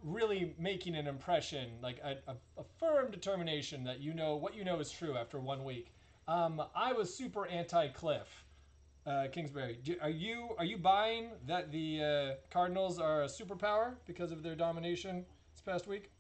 really 0.04 0.54
making 0.58 0.96
an 0.96 1.08
impression, 1.08 1.70
like 1.82 2.00
a, 2.04 2.18
a, 2.28 2.36
a 2.58 2.64
firm 2.80 3.12
determination 3.12 3.84
that 3.84 4.00
you 4.00 4.14
know 4.14 4.36
what 4.36 4.56
you 4.56 4.64
know 4.64 4.80
is 4.80 4.92
true 4.92 5.16
after 5.16 5.40
one 5.40 5.64
week. 5.64 5.94
Um, 6.28 6.62
I 6.76 6.94
was 6.94 7.14
super 7.14 7.48
anti 7.48 7.88
Cliff. 7.90 8.44
Uh, 9.08 9.26
Kingsbury, 9.32 9.80
do, 9.84 9.96
are 10.00 10.12
you 10.12 10.50
are 10.60 10.66
you 10.66 10.78
buying 10.78 11.32
that 11.48 11.72
the 11.72 12.02
uh, 12.04 12.36
Cardinals 12.52 13.00
are 13.00 13.24
a 13.24 13.28
superpower 13.28 13.94
because 14.06 14.32
of 14.32 14.44
their 14.44 14.54
domination 14.54 15.26
this 15.54 15.62
past 15.62 15.88
week? 15.88 16.12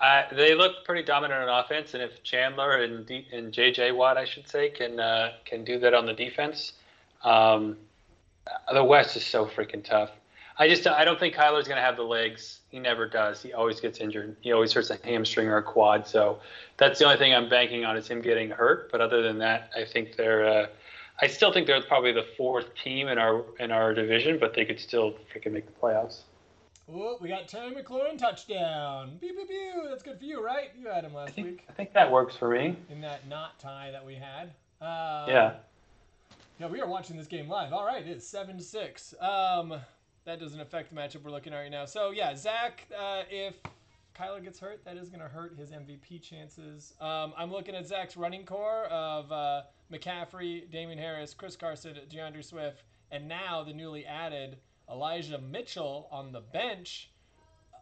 Uh, 0.00 0.22
they 0.32 0.54
look 0.54 0.84
pretty 0.84 1.02
dominant 1.02 1.48
on 1.48 1.64
offense, 1.64 1.94
and 1.94 2.02
if 2.02 2.22
Chandler 2.22 2.82
and 2.82 3.06
D- 3.06 3.26
and 3.32 3.52
JJ 3.52 3.94
Watt, 3.96 4.16
I 4.16 4.24
should 4.24 4.48
say, 4.48 4.70
can 4.70 5.00
uh, 5.00 5.32
can 5.44 5.64
do 5.64 5.78
that 5.80 5.94
on 5.94 6.06
the 6.06 6.12
defense, 6.12 6.74
um, 7.24 7.76
the 8.72 8.84
West 8.84 9.16
is 9.16 9.24
so 9.24 9.46
freaking 9.46 9.84
tough. 9.84 10.10
I 10.58 10.68
just 10.68 10.86
I 10.86 11.04
don't 11.04 11.18
think 11.18 11.34
Kyler's 11.34 11.66
going 11.66 11.76
to 11.78 11.82
have 11.82 11.96
the 11.96 12.02
legs. 12.02 12.60
He 12.68 12.78
never 12.78 13.08
does. 13.08 13.42
He 13.42 13.52
always 13.52 13.80
gets 13.80 13.98
injured. 14.00 14.36
He 14.40 14.52
always 14.52 14.72
hurts 14.72 14.90
a 14.90 14.98
hamstring 15.02 15.48
or 15.48 15.56
a 15.56 15.62
quad. 15.62 16.06
So 16.06 16.40
that's 16.76 16.98
the 16.98 17.06
only 17.06 17.16
thing 17.16 17.34
I'm 17.34 17.48
banking 17.48 17.84
on 17.84 17.96
is 17.96 18.06
him 18.08 18.20
getting 18.20 18.50
hurt. 18.50 18.90
But 18.92 19.00
other 19.00 19.22
than 19.22 19.38
that, 19.38 19.70
I 19.76 19.84
think 19.84 20.16
they're. 20.16 20.46
Uh, 20.46 20.66
I 21.20 21.26
still 21.28 21.52
think 21.52 21.66
they're 21.66 21.82
probably 21.82 22.12
the 22.12 22.26
fourth 22.36 22.66
team 22.74 23.08
in 23.08 23.18
our 23.18 23.44
in 23.60 23.70
our 23.70 23.94
division, 23.94 24.38
but 24.38 24.54
they 24.54 24.64
could 24.64 24.80
still 24.80 25.14
freaking 25.34 25.52
make 25.52 25.66
the 25.66 25.72
playoffs. 25.72 26.20
Oh, 26.92 27.16
we 27.20 27.28
got 27.28 27.48
Terry 27.48 27.70
McLaurin 27.70 28.18
touchdown. 28.18 29.16
Pew 29.20 29.32
pew 29.32 29.46
pew. 29.46 29.86
That's 29.88 30.02
good 30.02 30.18
for 30.18 30.24
you, 30.24 30.44
right? 30.44 30.70
You 30.78 30.88
had 30.88 31.04
him 31.04 31.12
I 31.16 31.20
last 31.20 31.34
think 31.34 31.46
week 31.46 31.64
I 31.68 31.72
think 31.72 31.92
that 31.94 32.10
works 32.10 32.36
for 32.36 32.50
me. 32.50 32.76
in 32.90 33.00
that 33.02 33.26
knot 33.28 33.58
tie 33.60 33.90
that 33.92 34.04
we 34.04 34.16
had. 34.16 34.50
Um, 34.80 35.30
Yeah. 35.30 35.54
Yeah, 36.58 36.68
we 36.68 36.80
are 36.80 36.86
watching 36.86 37.16
this 37.16 37.26
game 37.26 37.48
live. 37.48 37.72
All 37.72 37.84
right, 37.84 38.06
it's 38.06 38.26
seven 38.26 38.58
to 38.58 38.62
six. 38.62 39.14
Um, 39.20 39.74
that 40.24 40.38
doesn't 40.38 40.60
affect 40.60 40.90
the 40.90 40.96
matchup 40.96 41.24
we're 41.24 41.30
looking 41.30 41.52
at 41.52 41.58
right 41.58 41.70
now. 41.70 41.84
So 41.84 42.10
yeah, 42.10 42.34
Zach, 42.36 42.86
uh, 42.96 43.22
if 43.30 43.54
Kyler 44.16 44.42
gets 44.42 44.60
hurt, 44.60 44.84
that 44.84 44.96
is 44.96 45.08
going 45.08 45.20
to 45.20 45.28
hurt 45.28 45.56
his 45.58 45.70
MVP 45.70 46.22
chances. 46.22 46.94
Um, 47.00 47.32
I'm 47.36 47.50
looking 47.50 47.74
at 47.74 47.86
Zach's 47.86 48.16
running 48.16 48.44
core 48.44 48.84
of 48.84 49.32
uh, 49.32 49.62
McCaffrey, 49.92 50.70
Damien 50.70 50.98
Harris, 50.98 51.34
Chris 51.34 51.56
Carson, 51.56 51.96
D'Andre 52.08 52.42
Swift, 52.42 52.84
and 53.10 53.26
now 53.26 53.64
the 53.64 53.72
newly 53.72 54.06
added 54.06 54.58
Elijah 54.90 55.38
Mitchell 55.38 56.08
on 56.12 56.30
the 56.32 56.40
bench. 56.40 57.10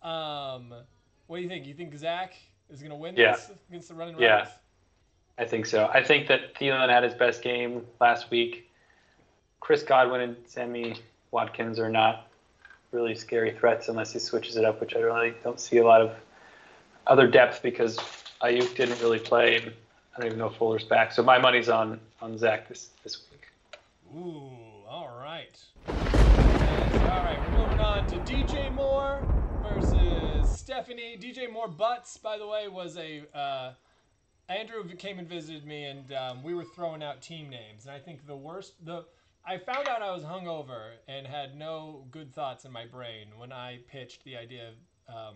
Um, 0.02 0.72
what 1.26 1.36
do 1.36 1.42
you 1.42 1.48
think? 1.48 1.66
You 1.66 1.74
think 1.74 1.94
Zach 1.98 2.34
is 2.70 2.80
going 2.80 2.90
to 2.90 2.96
win 2.96 3.16
Yeah. 3.16 3.32
this 3.32 3.50
against 3.68 3.88
the 3.88 3.94
running 3.94 4.18
Yeah. 4.18 4.48
I 5.40 5.46
think 5.46 5.64
so. 5.64 5.88
I 5.90 6.04
think 6.04 6.28
that 6.28 6.54
Thielen 6.54 6.90
had 6.90 7.02
his 7.02 7.14
best 7.14 7.40
game 7.40 7.86
last 7.98 8.30
week. 8.30 8.70
Chris 9.58 9.82
Godwin 9.82 10.20
and 10.20 10.36
Sammy 10.44 10.96
Watkins 11.30 11.78
are 11.78 11.88
not 11.88 12.26
really 12.92 13.14
scary 13.14 13.50
threats 13.50 13.88
unless 13.88 14.12
he 14.12 14.18
switches 14.18 14.56
it 14.56 14.66
up, 14.66 14.82
which 14.82 14.94
I 14.94 14.98
really 14.98 15.32
don't 15.42 15.58
see 15.58 15.78
a 15.78 15.84
lot 15.84 16.02
of 16.02 16.12
other 17.06 17.26
depth 17.26 17.62
because 17.62 17.96
Aiyuk 18.42 18.76
didn't 18.76 19.00
really 19.00 19.18
play. 19.18 19.56
And 19.56 19.72
I 20.14 20.18
don't 20.18 20.26
even 20.26 20.38
know 20.38 20.48
if 20.48 20.56
Fuller's 20.56 20.84
back. 20.84 21.10
So 21.10 21.22
my 21.22 21.38
money's 21.38 21.70
on 21.70 21.98
on 22.20 22.36
Zach 22.36 22.68
this 22.68 22.90
this 23.02 23.22
week. 23.32 23.48
Ooh, 24.14 24.42
all 24.86 25.18
right. 25.22 25.58
All 25.88 25.94
right, 27.24 27.38
we're 27.50 27.64
moving 27.64 27.80
on 27.80 28.06
to 28.08 28.16
DJ 28.16 28.70
Moore 28.74 29.26
versus 29.62 30.50
Stephanie. 30.50 31.16
DJ 31.18 31.50
Moore 31.50 31.68
Butts, 31.68 32.18
by 32.18 32.36
the 32.36 32.46
way, 32.46 32.68
was 32.68 32.98
a. 32.98 33.22
Uh, 33.34 33.72
Andrew 34.50 34.84
came 34.96 35.18
and 35.18 35.28
visited 35.28 35.64
me, 35.64 35.84
and 35.84 36.12
um, 36.12 36.42
we 36.42 36.54
were 36.54 36.64
throwing 36.64 37.02
out 37.02 37.22
team 37.22 37.48
names. 37.48 37.86
And 37.86 37.94
I 37.94 37.98
think 37.98 38.26
the 38.26 38.36
worst. 38.36 38.84
the 38.84 39.04
I 39.46 39.56
found 39.56 39.88
out 39.88 40.02
I 40.02 40.10
was 40.10 40.22
hungover 40.22 40.90
and 41.08 41.26
had 41.26 41.56
no 41.56 42.04
good 42.10 42.34
thoughts 42.34 42.64
in 42.64 42.72
my 42.72 42.84
brain 42.84 43.28
when 43.38 43.52
I 43.52 43.78
pitched 43.90 44.22
the 44.24 44.36
idea 44.36 44.68
of 45.08 45.14
um, 45.14 45.34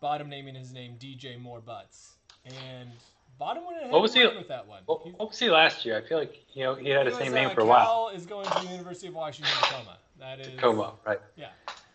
Bottom 0.00 0.28
naming 0.28 0.54
his 0.54 0.72
name 0.72 0.96
DJ 0.98 1.40
More 1.40 1.60
Butts. 1.60 2.16
And 2.44 2.90
Bottom 3.38 3.64
went 3.64 3.78
ahead 3.78 3.92
What 3.92 4.02
was 4.02 4.14
and 4.14 4.30
he- 4.30 4.36
with 4.36 4.48
that 4.48 4.66
one. 4.66 4.82
What, 4.86 5.06
what 5.18 5.28
was 5.30 5.38
he 5.38 5.48
last 5.48 5.84
year? 5.84 5.96
I 5.96 6.06
feel 6.06 6.18
like 6.18 6.34
you 6.54 6.64
know 6.64 6.74
he 6.74 6.90
had 6.90 7.06
the 7.06 7.12
same 7.12 7.26
was, 7.26 7.32
name 7.32 7.50
uh, 7.50 7.54
for 7.54 7.60
a 7.60 7.66
while. 7.66 7.84
Cal 7.84 8.08
is 8.08 8.26
going 8.26 8.46
to 8.46 8.60
the 8.62 8.72
University 8.72 9.06
of 9.06 9.14
Washington 9.14 9.54
Tacoma. 9.62 9.98
That 10.18 10.40
is 10.40 10.48
Tacoma, 10.48 10.94
right? 11.06 11.20
Yeah. 11.36 11.48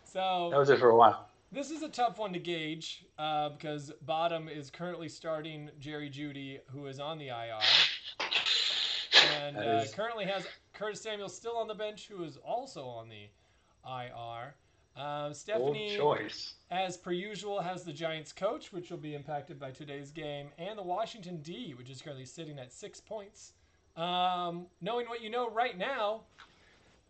So 0.04 0.48
That 0.50 0.58
was 0.58 0.70
it 0.70 0.80
for 0.80 0.88
a 0.88 0.96
while. 0.96 1.27
This 1.50 1.70
is 1.70 1.82
a 1.82 1.88
tough 1.88 2.18
one 2.18 2.32
to 2.34 2.38
gauge 2.38 3.04
uh, 3.18 3.48
because 3.50 3.90
Bottom 4.02 4.48
is 4.48 4.70
currently 4.70 5.08
starting 5.08 5.70
Jerry 5.80 6.10
Jeudy, 6.10 6.60
who 6.70 6.86
is 6.86 7.00
on 7.00 7.18
the 7.18 7.28
IR, 7.28 7.58
and 9.40 9.56
uh, 9.56 9.80
is- 9.82 9.94
currently 9.94 10.26
has 10.26 10.46
Curtis 10.74 11.00
Samuel 11.00 11.30
still 11.30 11.56
on 11.56 11.66
the 11.66 11.74
bench, 11.74 12.08
who 12.08 12.22
is 12.22 12.36
also 12.38 12.84
on 12.84 13.08
the 13.08 13.28
IR. 13.86 14.54
Old 15.00 15.36
Stephanie, 15.36 15.96
choice. 15.96 16.54
as 16.72 16.96
per 16.96 17.12
usual, 17.12 17.60
has 17.60 17.84
the 17.84 17.92
Giants 17.92 18.32
coach, 18.32 18.72
which 18.72 18.90
will 18.90 18.98
be 18.98 19.14
impacted 19.14 19.58
by 19.58 19.70
today's 19.70 20.10
game, 20.10 20.48
and 20.58 20.76
the 20.76 20.82
Washington 20.82 21.40
D, 21.40 21.72
which 21.78 21.88
is 21.88 22.02
currently 22.02 22.24
sitting 22.24 22.58
at 22.58 22.72
six 22.72 23.00
points. 23.00 23.52
Um, 23.96 24.66
knowing 24.80 25.06
what 25.08 25.22
you 25.22 25.30
know 25.30 25.48
right 25.50 25.78
now, 25.78 26.22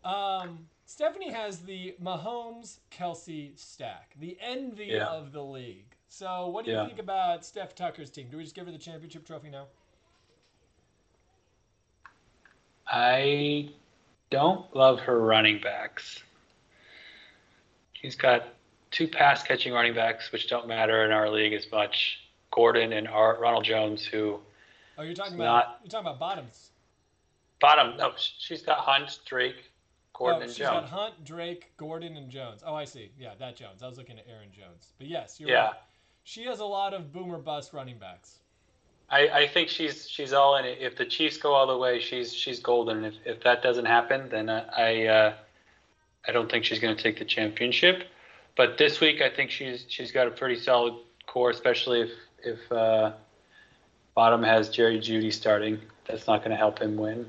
um, 0.05 0.67
Stephanie 0.93 1.29
has 1.31 1.59
the 1.59 1.93
Mahomes 2.01 2.79
Kelsey 2.89 3.51
stack, 3.55 4.15
the 4.19 4.35
envy 4.41 4.85
Yeah. 4.87 5.05
of 5.05 5.31
the 5.31 5.43
league. 5.43 5.95
So, 6.07 6.47
what 6.47 6.65
do 6.65 6.71
you 6.71 6.77
Yeah. 6.77 6.87
think 6.87 6.97
about 6.97 7.45
Steph 7.45 7.75
Tucker's 7.75 8.09
team? 8.09 8.27
Do 8.31 8.37
we 8.37 8.43
just 8.43 8.55
give 8.55 8.65
her 8.65 8.71
the 8.71 8.79
championship 8.79 9.23
trophy 9.23 9.51
now? 9.51 9.67
I 12.87 13.69
don't 14.31 14.75
love 14.75 14.99
her 15.01 15.19
running 15.19 15.61
backs. 15.61 16.23
She's 17.93 18.15
got 18.15 18.47
two 18.89 19.07
pass 19.07 19.43
catching 19.43 19.73
running 19.73 19.93
backs, 19.93 20.31
which 20.31 20.49
don't 20.49 20.67
matter 20.67 21.05
in 21.05 21.11
our 21.11 21.29
league 21.29 21.53
as 21.53 21.69
much. 21.71 22.19
Gordon 22.49 22.93
and 22.93 23.07
Ar- 23.07 23.35
Ronald 23.39 23.63
Jones, 23.63 24.03
who 24.03 24.41
Oh, 24.97 25.03
you're 25.03 25.13
talking 25.13 25.35
about 25.35 25.45
not- 25.67 25.79
you're 25.83 25.91
talking 25.91 26.07
about 26.07 26.17
bottoms. 26.19 26.71
bottom. 27.59 27.95
No, 27.95 28.15
she's 28.17 28.63
got 28.63 28.79
Hunt, 28.79 29.19
Drake, 29.25 29.69
Gordon, 30.19 30.41
oh, 30.41 30.43
and 30.43 30.51
she's 30.51 30.67
got 30.67 30.83
Hunt, 30.83 31.23
Drake, 31.23 31.71
Gordon, 31.77 32.17
and 32.17 32.29
Jones. 32.29 32.61
Oh, 32.65 32.75
I 32.75 32.83
see. 32.83 33.09
Yeah, 33.17 33.31
that 33.39 33.55
Jones. 33.55 33.81
I 33.81 33.87
was 33.87 33.97
looking 33.97 34.19
at 34.19 34.25
Aaron 34.29 34.49
Jones. 34.51 34.91
But 34.97 35.07
yes, 35.07 35.39
you're 35.39 35.49
Yeah, 35.49 35.67
right. 35.67 35.73
She 36.25 36.43
has 36.43 36.59
a 36.59 36.65
lot 36.65 36.93
of 36.93 37.13
boomer 37.13 37.37
bust 37.37 37.71
running 37.71 37.97
backs. 37.97 38.39
I, 39.09 39.29
I 39.29 39.47
think 39.47 39.69
she's 39.69 40.09
she's 40.09 40.33
all 40.33 40.57
in 40.57 40.65
it. 40.65 40.77
If 40.81 40.97
the 40.97 41.05
Chiefs 41.05 41.37
go 41.37 41.53
all 41.53 41.65
the 41.65 41.77
way, 41.77 42.01
she's 42.01 42.33
she's 42.33 42.59
golden. 42.59 43.05
If 43.05 43.13
if 43.25 43.41
that 43.43 43.63
doesn't 43.63 43.85
happen, 43.85 44.27
then 44.29 44.49
I 44.49 44.65
I, 44.77 45.05
uh, 45.05 45.33
I 46.27 46.31
don't 46.33 46.51
think 46.51 46.65
she's 46.65 46.79
going 46.79 46.95
to 46.95 47.01
take 47.01 47.17
the 47.17 47.25
championship. 47.25 48.03
But 48.57 48.77
this 48.77 48.99
week, 48.99 49.21
I 49.21 49.29
think 49.29 49.49
she's 49.51 49.85
she's 49.87 50.11
got 50.11 50.27
a 50.27 50.31
pretty 50.31 50.59
solid 50.59 50.95
core, 51.27 51.49
especially 51.49 52.01
if 52.01 52.11
if 52.43 52.71
uh, 52.73 53.13
Bottom 54.15 54.43
has 54.43 54.67
Jerry 54.69 54.99
Jeudy 54.99 55.31
starting. 55.31 55.79
That's 56.05 56.27
not 56.27 56.39
going 56.39 56.51
to 56.51 56.57
help 56.57 56.77
him 56.79 56.97
win. 56.97 57.25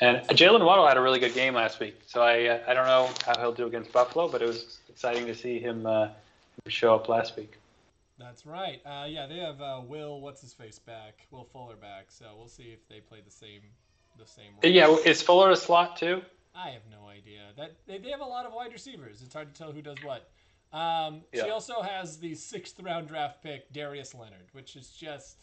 And 0.00 0.18
Jaylen 0.28 0.64
Waddle 0.64 0.86
had 0.86 0.96
a 0.96 1.00
really 1.00 1.20
good 1.20 1.34
game 1.34 1.54
last 1.54 1.78
week, 1.78 2.00
so 2.06 2.20
I 2.20 2.46
uh, 2.46 2.58
I 2.66 2.74
don't 2.74 2.86
know 2.86 3.10
how 3.24 3.38
he'll 3.38 3.52
do 3.52 3.66
against 3.66 3.92
Buffalo, 3.92 4.28
but 4.28 4.42
it 4.42 4.46
was 4.48 4.78
exciting 4.88 5.26
to 5.26 5.34
see 5.34 5.60
him 5.60 5.86
uh, 5.86 6.08
show 6.66 6.94
up 6.94 7.08
last 7.08 7.36
week. 7.36 7.58
That's 8.18 8.44
right. 8.44 8.80
Uh, 8.84 9.06
yeah, 9.08 9.26
they 9.26 9.38
have 9.38 9.60
uh, 9.60 9.80
Will, 9.86 10.20
what's 10.20 10.40
his 10.40 10.52
face 10.52 10.78
back, 10.78 11.26
Will 11.30 11.44
Fuller 11.44 11.76
back. 11.76 12.06
So 12.08 12.26
we'll 12.36 12.48
see 12.48 12.64
if 12.64 12.88
they 12.88 13.00
play 13.00 13.18
the 13.24 13.30
same, 13.30 13.60
the 14.18 14.26
same. 14.26 14.52
Role. 14.62 14.72
Yeah, 14.72 15.10
is 15.10 15.22
Fuller 15.22 15.50
a 15.50 15.56
slot 15.56 15.96
too? 15.96 16.22
I 16.56 16.70
have 16.70 16.82
no 16.90 17.08
idea. 17.08 17.40
That 17.56 17.72
they, 17.86 17.98
they 17.98 18.10
have 18.10 18.20
a 18.20 18.24
lot 18.24 18.46
of 18.46 18.52
wide 18.52 18.72
receivers. 18.72 19.22
It's 19.22 19.34
hard 19.34 19.52
to 19.54 19.58
tell 19.58 19.72
who 19.72 19.82
does 19.82 19.98
what. 20.02 20.28
Um, 20.72 21.22
She 21.32 21.50
also 21.50 21.82
has 21.82 22.18
the 22.18 22.34
sixth 22.34 22.80
round 22.80 23.06
draft 23.08 23.42
pick 23.44 23.72
Darius 23.72 24.12
Leonard, 24.12 24.48
which 24.52 24.74
is 24.74 24.90
just. 24.90 25.36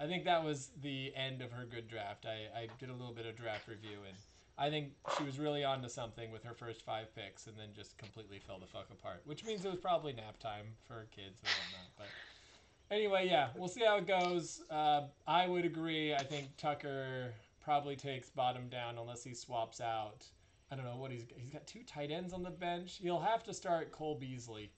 I 0.00 0.06
think 0.06 0.24
that 0.24 0.42
was 0.42 0.70
the 0.82 1.12
end 1.14 1.42
of 1.42 1.52
her 1.52 1.64
good 1.64 1.86
draft. 1.86 2.24
I, 2.24 2.58
I 2.58 2.68
did 2.78 2.88
a 2.88 2.94
little 2.94 3.12
bit 3.12 3.26
of 3.26 3.36
draft 3.36 3.68
review 3.68 3.98
and 4.08 4.16
I 4.56 4.70
think 4.70 4.92
she 5.16 5.24
was 5.24 5.38
really 5.38 5.62
onto 5.62 5.88
something 5.88 6.32
with 6.32 6.42
her 6.44 6.54
first 6.54 6.82
five 6.82 7.14
picks 7.14 7.46
and 7.46 7.56
then 7.58 7.68
just 7.76 7.98
completely 7.98 8.38
fell 8.38 8.58
the 8.58 8.66
fuck 8.66 8.88
apart. 8.90 9.20
Which 9.24 9.44
means 9.44 9.64
it 9.64 9.70
was 9.70 9.78
probably 9.78 10.14
nap 10.14 10.38
time 10.38 10.66
for 10.86 10.94
her 10.94 11.08
kids 11.14 11.40
and 11.42 11.50
whatnot. 11.50 11.90
But 11.98 12.94
anyway, 12.94 13.28
yeah, 13.28 13.48
we'll 13.56 13.68
see 13.68 13.84
how 13.84 13.98
it 13.98 14.06
goes. 14.06 14.62
Uh, 14.70 15.02
I 15.26 15.46
would 15.46 15.66
agree. 15.66 16.14
I 16.14 16.22
think 16.22 16.48
Tucker 16.56 17.32
probably 17.62 17.96
takes 17.96 18.30
bottom 18.30 18.68
down 18.68 18.96
unless 18.98 19.22
he 19.22 19.34
swaps 19.34 19.82
out. 19.82 20.24
I 20.72 20.76
don't 20.76 20.84
know 20.84 20.96
what 20.96 21.10
he's 21.10 21.24
he's 21.36 21.50
got 21.50 21.66
two 21.66 21.82
tight 21.82 22.10
ends 22.10 22.32
on 22.32 22.42
the 22.42 22.50
bench. 22.50 22.98
He'll 23.02 23.20
have 23.20 23.42
to 23.44 23.54
start 23.54 23.92
Cole 23.92 24.14
Beasley 24.14 24.70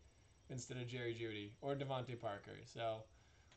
instead 0.50 0.78
of 0.78 0.86
Jerry 0.88 1.14
Jeudy 1.14 1.50
or 1.60 1.74
DeVante 1.74 2.18
Parker. 2.18 2.56
So 2.64 3.02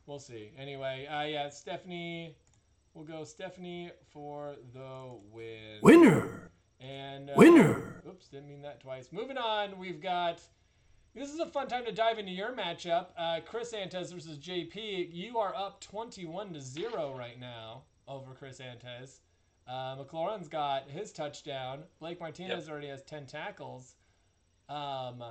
we'll 0.06 0.18
see. 0.18 0.52
Anyway, 0.58 1.06
uh, 1.06 1.24
yeah, 1.24 1.48
Stephanie. 1.48 2.36
We'll 2.94 3.04
go 3.04 3.24
Stephanie 3.24 3.90
for 4.10 4.56
the 4.72 5.18
win. 5.30 5.80
Winner! 5.82 6.50
And 6.80 7.30
uh, 7.30 7.34
Winner! 7.36 8.02
Oops, 8.08 8.26
didn't 8.28 8.48
mean 8.48 8.62
that 8.62 8.80
twice. 8.80 9.08
Moving 9.12 9.36
on, 9.36 9.78
we've 9.78 10.00
got. 10.00 10.40
This 11.14 11.32
is 11.32 11.40
a 11.40 11.46
fun 11.46 11.66
time 11.68 11.84
to 11.86 11.92
dive 11.92 12.18
into 12.18 12.32
your 12.32 12.54
matchup. 12.54 13.06
Uh, 13.16 13.40
Chris 13.44 13.72
Antes 13.72 14.12
versus 14.12 14.38
JP. 14.38 15.08
You 15.12 15.38
are 15.38 15.54
up 15.54 15.80
21 15.80 16.52
to 16.52 16.60
0 16.60 17.16
right 17.16 17.40
now 17.40 17.82
over 18.06 18.32
Chris 18.32 18.60
Antes. 18.60 19.20
Uh, 19.66 19.96
McLaurin's 19.96 20.48
got 20.48 20.88
his 20.90 21.12
touchdown. 21.12 21.80
Blake 22.00 22.20
Martinez 22.20 22.68
already 22.68 22.88
has 22.88 23.02
10 23.02 23.26
tackles. 23.26 23.94
Um, 24.68 25.24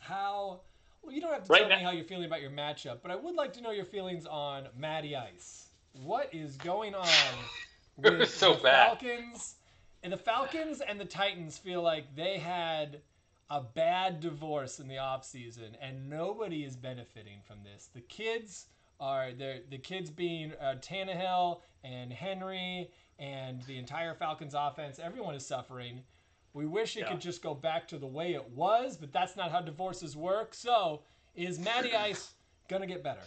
how. 0.00 0.62
Well, 1.02 1.12
you 1.14 1.20
don't 1.20 1.32
have 1.32 1.44
to 1.44 1.52
Right 1.52 1.68
tell 1.68 1.78
me 1.78 1.84
how 1.84 1.90
you're 1.90 2.04
feeling 2.04 2.26
about 2.26 2.40
your 2.40 2.50
matchup, 2.50 2.98
but 3.02 3.10
I 3.10 3.16
would 3.16 3.34
like 3.34 3.52
to 3.54 3.60
know 3.60 3.70
your 3.70 3.84
feelings 3.84 4.26
on 4.26 4.68
Matty 4.76 5.16
Ice. 5.16 5.68
What 5.92 6.32
is 6.32 6.56
going 6.56 6.94
on 6.94 7.08
with 7.96 8.30
so 8.30 8.54
the 8.54 8.62
bad. 8.62 9.00
Falcons? 9.00 9.56
And 10.02 10.12
the 10.12 10.16
Falcons 10.16 10.80
and 10.80 10.98
the 11.00 11.04
Titans 11.04 11.58
feel 11.58 11.82
like 11.82 12.14
they 12.16 12.38
had 12.38 13.00
a 13.50 13.60
bad 13.60 14.20
divorce 14.20 14.80
in 14.80 14.88
the 14.88 14.96
offseason, 14.96 15.74
and 15.80 16.08
nobody 16.08 16.64
is 16.64 16.76
benefiting 16.76 17.38
from 17.46 17.58
this. 17.62 17.90
The 17.92 18.00
kids 18.00 18.66
are 18.98 19.30
the 19.32 19.78
kids 19.78 20.10
being 20.10 20.52
uh, 20.60 20.76
Tannehill 20.80 21.60
and 21.84 22.12
Henry 22.12 22.90
and 23.18 23.60
the 23.62 23.76
entire 23.78 24.14
Falcons 24.14 24.54
offense. 24.56 24.98
Everyone 24.98 25.34
is 25.34 25.44
suffering. 25.44 26.02
We 26.54 26.66
wish 26.66 26.96
it 26.96 27.00
Yeah. 27.00 27.10
could 27.12 27.20
just 27.20 27.42
go 27.42 27.54
back 27.54 27.88
to 27.88 27.98
the 27.98 28.06
way 28.06 28.34
it 28.34 28.48
was, 28.50 28.96
but 28.96 29.12
that's 29.12 29.36
not 29.36 29.50
how 29.50 29.60
divorces 29.60 30.16
work. 30.16 30.54
So, 30.54 31.02
is 31.34 31.58
Matty 31.58 31.94
Ice 31.94 32.34
gonna 32.68 32.86
get 32.86 33.02
better? 33.02 33.22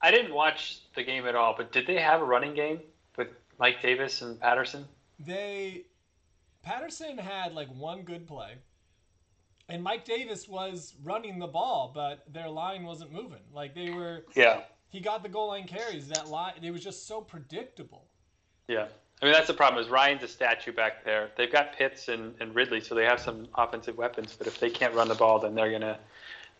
I 0.00 0.10
didn't 0.10 0.34
watch 0.34 0.80
the 0.94 1.02
game 1.02 1.26
at 1.26 1.34
all, 1.34 1.54
but 1.56 1.72
did 1.72 1.86
they 1.86 2.00
have 2.00 2.20
a 2.20 2.24
running 2.24 2.54
game 2.54 2.80
with 3.16 3.28
Mike 3.58 3.80
Davis 3.82 4.22
and 4.22 4.38
Patterson? 4.40 4.86
They 5.18 5.84
Patterson 6.62 7.18
had 7.18 7.54
like 7.54 7.68
one 7.68 8.02
good 8.02 8.26
play. 8.26 8.54
And 9.70 9.82
Mike 9.82 10.04
Davis 10.04 10.48
was 10.48 10.94
running 11.04 11.38
the 11.38 11.46
ball, 11.46 11.92
but 11.94 12.24
their 12.32 12.48
line 12.48 12.84
wasn't 12.84 13.12
moving. 13.12 13.42
Like 13.52 13.74
they 13.74 13.90
were 13.90 14.24
Yeah. 14.34 14.62
he 14.88 15.00
got 15.00 15.22
the 15.22 15.28
goal 15.28 15.48
line 15.48 15.66
carries. 15.66 16.08
That 16.08 16.28
line 16.28 16.54
it 16.62 16.70
was 16.70 16.82
just 16.82 17.06
so 17.06 17.20
predictable. 17.20 18.08
Yeah. 18.66 18.88
I 19.20 19.24
mean, 19.24 19.32
that's 19.32 19.48
the 19.48 19.54
problem 19.54 19.82
is 19.82 19.90
Ryan's 19.90 20.22
a 20.22 20.28
statue 20.28 20.72
back 20.72 21.04
there. 21.04 21.30
They've 21.36 21.50
got 21.50 21.76
Pitts 21.76 22.08
and, 22.08 22.34
and 22.40 22.54
Ridley, 22.54 22.80
so 22.80 22.94
they 22.94 23.04
have 23.04 23.18
some 23.18 23.48
offensive 23.56 23.96
weapons. 23.96 24.36
But 24.38 24.46
if 24.46 24.60
they 24.60 24.70
can't 24.70 24.94
run 24.94 25.08
the 25.08 25.16
ball, 25.16 25.40
then 25.40 25.54
they're 25.54 25.72
gonna 25.72 25.98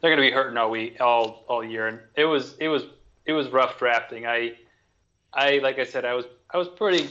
they're 0.00 0.10
gonna 0.10 0.26
be 0.26 0.32
hurting 0.32 0.56
all 0.56 0.70
week, 0.70 1.00
all 1.00 1.44
all 1.48 1.62
year. 1.62 1.86
And 1.86 2.00
it 2.16 2.24
was 2.24 2.56
it 2.58 2.68
was 2.68 2.84
it 3.26 3.32
was 3.32 3.48
rough 3.50 3.78
drafting. 3.78 4.26
I 4.26 4.54
I 5.32 5.58
like 5.58 5.78
I 5.78 5.84
said, 5.84 6.04
I 6.04 6.14
was 6.14 6.24
I 6.50 6.58
was 6.58 6.68
pretty 6.68 7.10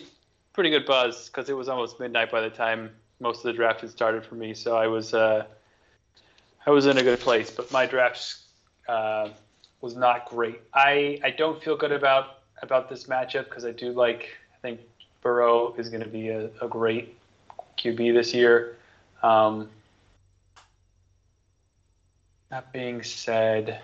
pretty 0.51 0.69
good 0.69 0.85
buzz 0.85 1.27
because 1.27 1.49
it 1.49 1.55
was 1.55 1.69
almost 1.69 1.99
midnight 1.99 2.29
by 2.29 2.41
the 2.41 2.49
time 2.49 2.89
most 3.19 3.37
of 3.37 3.43
the 3.43 3.53
draft 3.53 3.81
had 3.81 3.89
started 3.89 4.25
for 4.25 4.35
me, 4.35 4.53
so 4.53 4.75
I 4.75 4.87
was 4.87 5.13
uh, 5.13 5.45
I 6.65 6.71
was 6.71 6.87
in 6.87 6.97
a 6.97 7.03
good 7.03 7.19
place. 7.19 7.49
But 7.51 7.71
my 7.71 7.85
draft 7.85 8.37
uh, 8.89 9.29
was 9.79 9.95
not 9.95 10.25
great. 10.25 10.59
I 10.73 11.19
I 11.23 11.31
don't 11.31 11.63
feel 11.63 11.77
good 11.77 11.93
about 11.93 12.39
about 12.61 12.89
this 12.89 13.05
matchup 13.05 13.45
because 13.45 13.63
I 13.63 13.71
do 13.71 13.91
like 13.91 14.29
I 14.53 14.57
think 14.61 14.81
Burrow 15.21 15.73
is 15.77 15.89
going 15.89 16.03
to 16.03 16.09
be 16.09 16.29
a, 16.29 16.49
a 16.61 16.67
great 16.67 17.17
QB 17.77 18.13
this 18.13 18.33
year. 18.33 18.77
Um, 19.23 19.69
that 22.49 22.71
being 22.71 23.03
said, 23.03 23.81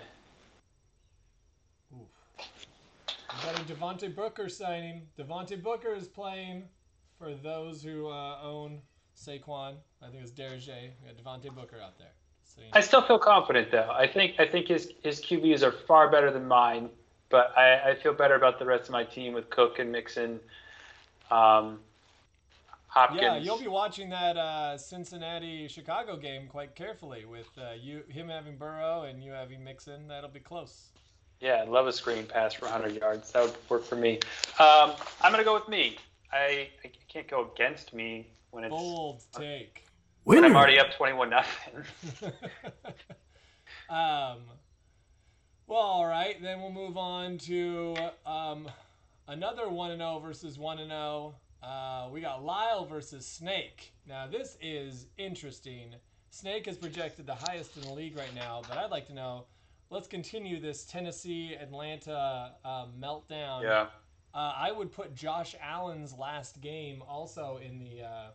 got 3.44 3.60
a 3.60 3.64
Devontae 3.64 4.14
Booker 4.14 4.48
signing. 4.48 5.02
Devontae 5.18 5.62
Booker 5.62 5.94
is 5.94 6.08
playing 6.08 6.64
for 7.18 7.34
those 7.34 7.82
who 7.82 8.08
uh, 8.08 8.38
own 8.42 8.80
Saquon. 9.16 9.74
I 10.02 10.08
think 10.08 10.22
it's 10.22 10.30
Derringer. 10.30 10.90
We 11.02 11.08
got 11.08 11.16
Devontae 11.16 11.54
Booker 11.54 11.76
out 11.82 11.98
there. 11.98 12.12
So, 12.44 12.62
you 12.62 12.66
know. 12.68 12.70
I 12.74 12.80
still 12.80 13.02
feel 13.02 13.18
confident 13.18 13.70
though. 13.70 13.90
I 13.90 14.06
think 14.06 14.34
I 14.38 14.46
think 14.46 14.68
his 14.68 14.92
his 15.02 15.20
QBs 15.20 15.62
are 15.62 15.72
far 15.72 16.10
better 16.10 16.30
than 16.30 16.46
mine, 16.46 16.88
but 17.28 17.52
I, 17.56 17.90
I 17.90 17.94
feel 17.96 18.14
better 18.14 18.34
about 18.34 18.58
the 18.58 18.64
rest 18.64 18.84
of 18.84 18.90
my 18.90 19.04
team 19.04 19.34
with 19.34 19.50
Cook 19.50 19.78
and 19.78 19.92
Mixon. 19.92 20.40
Um, 21.30 21.80
Hopkins. 22.94 23.22
Yeah, 23.22 23.36
you'll 23.38 23.58
be 23.58 23.66
watching 23.66 24.08
that 24.10 24.36
uh, 24.36 24.78
Cincinnati 24.78 25.66
Chicago 25.66 26.16
game 26.16 26.46
quite 26.46 26.76
carefully 26.76 27.24
with 27.24 27.48
uh, 27.58 27.72
you 27.76 28.04
him 28.08 28.28
having 28.28 28.56
Burrow 28.56 29.02
and 29.02 29.20
you 29.22 29.32
having 29.32 29.64
Mixon. 29.64 30.06
That'll 30.06 30.30
be 30.30 30.38
close. 30.38 30.90
Yeah, 31.40 31.62
I'd 31.62 31.68
love 31.68 31.88
a 31.88 31.92
screen 31.92 32.24
pass 32.24 32.54
for 32.54 32.66
100 32.66 33.00
yards. 33.00 33.32
That 33.32 33.42
would 33.42 33.56
work 33.68 33.84
for 33.84 33.96
me. 33.96 34.20
Um, 34.60 34.92
I'm 35.20 35.32
going 35.32 35.38
to 35.38 35.44
go 35.44 35.54
with 35.54 35.68
me. 35.68 35.98
I, 36.32 36.68
I 36.84 36.90
can't 37.08 37.26
go 37.26 37.50
against 37.52 37.92
me 37.92 38.28
when 38.52 38.62
it's 38.62 38.70
bold 38.70 39.22
take. 39.32 39.84
When 40.22 40.36
Winner. 40.36 40.48
I'm 40.48 40.56
already 40.56 40.78
up 40.78 40.92
21 40.92 41.30
nothing. 41.30 41.74
um, 43.90 44.38
well, 45.66 45.80
all 45.80 46.06
right. 46.06 46.40
Then 46.40 46.60
we'll 46.60 46.70
move 46.70 46.96
on 46.96 47.38
to 47.38 47.96
um, 48.24 48.68
another 49.28 49.68
1 49.68 49.96
0 49.96 50.18
versus 50.20 50.58
1 50.58 50.78
0. 50.78 51.34
Uh, 51.62 52.08
we 52.12 52.20
got 52.20 52.44
Lyle 52.44 52.84
versus 52.84 53.26
Snake. 53.26 53.92
Now, 54.06 54.26
this 54.26 54.56
is 54.60 55.06
interesting. 55.16 55.94
Snake 56.30 56.68
is 56.68 56.76
projected 56.76 57.26
the 57.26 57.34
highest 57.34 57.76
in 57.76 57.84
the 57.84 57.92
league 57.92 58.16
right 58.16 58.34
now, 58.34 58.60
but 58.68 58.76
I'd 58.76 58.90
like 58.90 59.06
to 59.06 59.14
know 59.14 59.46
let's 59.90 60.08
continue 60.08 60.60
this 60.60 60.84
Tennessee 60.84 61.54
Atlanta 61.54 62.52
uh, 62.64 62.86
meltdown. 63.00 63.62
Yeah. 63.62 63.86
Uh, 64.34 64.52
I 64.56 64.72
would 64.72 64.90
put 64.90 65.14
Josh 65.14 65.54
Allen's 65.62 66.12
last 66.18 66.60
game 66.60 67.02
also 67.08 67.60
in 67.64 67.78
the 67.78 68.02
uh, 68.02 68.30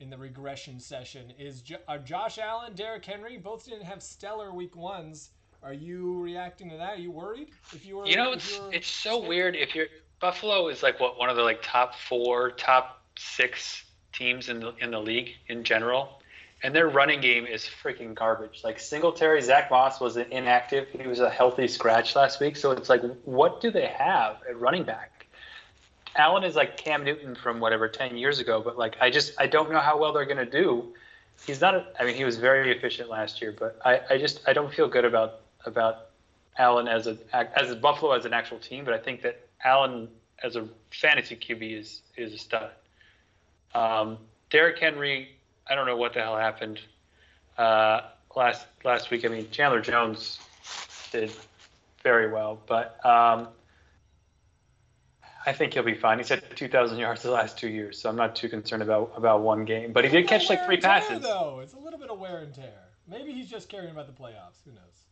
in 0.00 0.10
the 0.10 0.18
regression 0.18 0.80
session. 0.80 1.32
Is 1.38 1.62
jo- 1.62 1.76
are 1.86 1.98
Josh 1.98 2.38
Allen, 2.38 2.74
Derrick 2.74 3.04
Henry 3.04 3.38
both 3.38 3.64
didn't 3.64 3.84
have 3.84 4.02
stellar 4.02 4.52
week 4.52 4.74
ones? 4.74 5.30
Are 5.64 5.72
you 5.72 6.20
reacting 6.20 6.70
to 6.70 6.76
that? 6.76 6.98
Are 6.98 7.00
you 7.00 7.10
worried? 7.10 7.48
If 7.72 7.86
you 7.86 7.96
were, 7.96 8.06
you 8.06 8.16
know, 8.16 8.32
it's 8.32 8.60
it's 8.70 8.88
so 8.88 9.26
weird. 9.26 9.56
If 9.56 9.74
you're 9.74 9.86
Buffalo 10.20 10.68
is 10.68 10.82
like 10.82 11.00
what 11.00 11.18
one 11.18 11.30
of 11.30 11.36
the 11.36 11.42
like 11.42 11.60
top 11.62 11.94
four, 11.94 12.50
top 12.50 13.02
six 13.16 13.82
teams 14.12 14.48
in 14.48 14.60
the 14.60 14.74
in 14.80 14.90
the 14.90 15.00
league 15.00 15.30
in 15.48 15.64
general 15.64 16.20
and 16.64 16.74
their 16.74 16.88
running 16.88 17.20
game 17.20 17.46
is 17.46 17.68
freaking 17.82 18.14
garbage. 18.14 18.62
Like 18.64 18.80
Singletary, 18.80 19.42
Zach 19.42 19.70
Moss 19.70 20.00
was 20.00 20.16
inactive. 20.16 20.88
He 20.98 21.06
was 21.06 21.20
a 21.20 21.28
healthy 21.28 21.68
scratch 21.68 22.16
last 22.16 22.40
week. 22.40 22.56
So 22.56 22.70
it's 22.70 22.88
like, 22.88 23.02
what 23.24 23.60
do 23.60 23.70
they 23.70 23.86
have 23.86 24.38
at 24.48 24.58
running 24.58 24.82
back? 24.82 25.26
Allen 26.16 26.42
is 26.42 26.56
like 26.56 26.78
Cam 26.78 27.04
Newton 27.04 27.34
from 27.34 27.60
whatever 27.60 27.86
ten 27.86 28.16
years 28.16 28.38
ago, 28.38 28.62
but 28.62 28.78
like 28.78 28.96
I 29.00 29.10
just 29.10 29.34
I 29.36 29.46
don't 29.46 29.70
know 29.70 29.80
how 29.80 29.98
well 29.98 30.12
they're 30.14 30.24
gonna 30.24 30.46
do. 30.46 30.94
He's 31.46 31.60
not. 31.60 31.74
A, 31.74 31.86
I 32.00 32.04
mean, 32.04 32.14
he 32.14 32.24
was 32.24 32.36
very 32.36 32.74
efficient 32.74 33.10
last 33.10 33.42
year, 33.42 33.54
but 33.58 33.78
I, 33.84 34.00
I 34.08 34.18
just 34.18 34.40
I 34.46 34.52
don't 34.52 34.72
feel 34.72 34.88
good 34.88 35.04
about 35.04 35.40
about 35.66 36.10
Allen 36.58 36.88
as 36.88 37.06
a 37.06 37.16
as 37.32 37.70
a 37.70 37.76
Buffalo 37.76 38.12
as 38.12 38.24
an 38.24 38.32
actual 38.32 38.58
team. 38.58 38.84
But 38.84 38.94
I 38.94 38.98
think 38.98 39.22
that 39.22 39.46
Allen 39.64 40.08
as 40.42 40.56
a 40.56 40.68
fantasy 40.90 41.36
QB 41.36 41.78
is 41.78 42.02
is 42.16 42.32
a 42.32 42.38
stud. 42.38 42.70
Um, 43.74 44.18
Derrick 44.50 44.78
Henry 44.78 45.34
I 45.68 45.74
don't 45.74 45.86
know 45.86 45.96
what 45.96 46.12
the 46.14 46.20
hell 46.20 46.36
happened 46.36 46.80
uh, 47.56 48.02
last 48.36 48.66
last 48.84 49.10
week. 49.10 49.24
I 49.24 49.28
mean, 49.28 49.50
Chandler 49.50 49.80
Jones 49.80 50.38
did 51.10 51.30
very 52.02 52.30
well, 52.30 52.60
but 52.66 53.04
um, 53.04 53.48
I 55.46 55.52
think 55.52 55.74
he'll 55.74 55.82
be 55.82 55.94
fine. 55.94 56.18
He's 56.18 56.28
had 56.28 56.42
2,000 56.54 56.98
yards 56.98 57.22
the 57.22 57.30
last 57.30 57.58
two 57.58 57.68
years, 57.68 57.98
so 57.98 58.10
I'm 58.10 58.16
not 58.16 58.36
too 58.36 58.48
concerned 58.48 58.82
about 58.82 59.12
about 59.16 59.40
one 59.40 59.64
game. 59.64 59.92
But 59.92 60.04
he 60.04 60.10
did 60.10 60.28
catch 60.28 60.50
like 60.50 60.64
three 60.66 60.76
tear, 60.76 60.90
passes. 60.90 61.22
Though 61.22 61.60
it's 61.62 61.74
a 61.74 61.78
little 61.78 61.98
bit 61.98 62.10
of 62.10 62.18
wear 62.18 62.38
and 62.38 62.54
tear. 62.54 62.72
Maybe 63.08 63.32
he's 63.32 63.50
just 63.50 63.68
caring 63.68 63.90
about 63.90 64.06
the 64.06 64.22
playoffs. 64.22 64.62
Who 64.64 64.72
knows? 64.72 65.04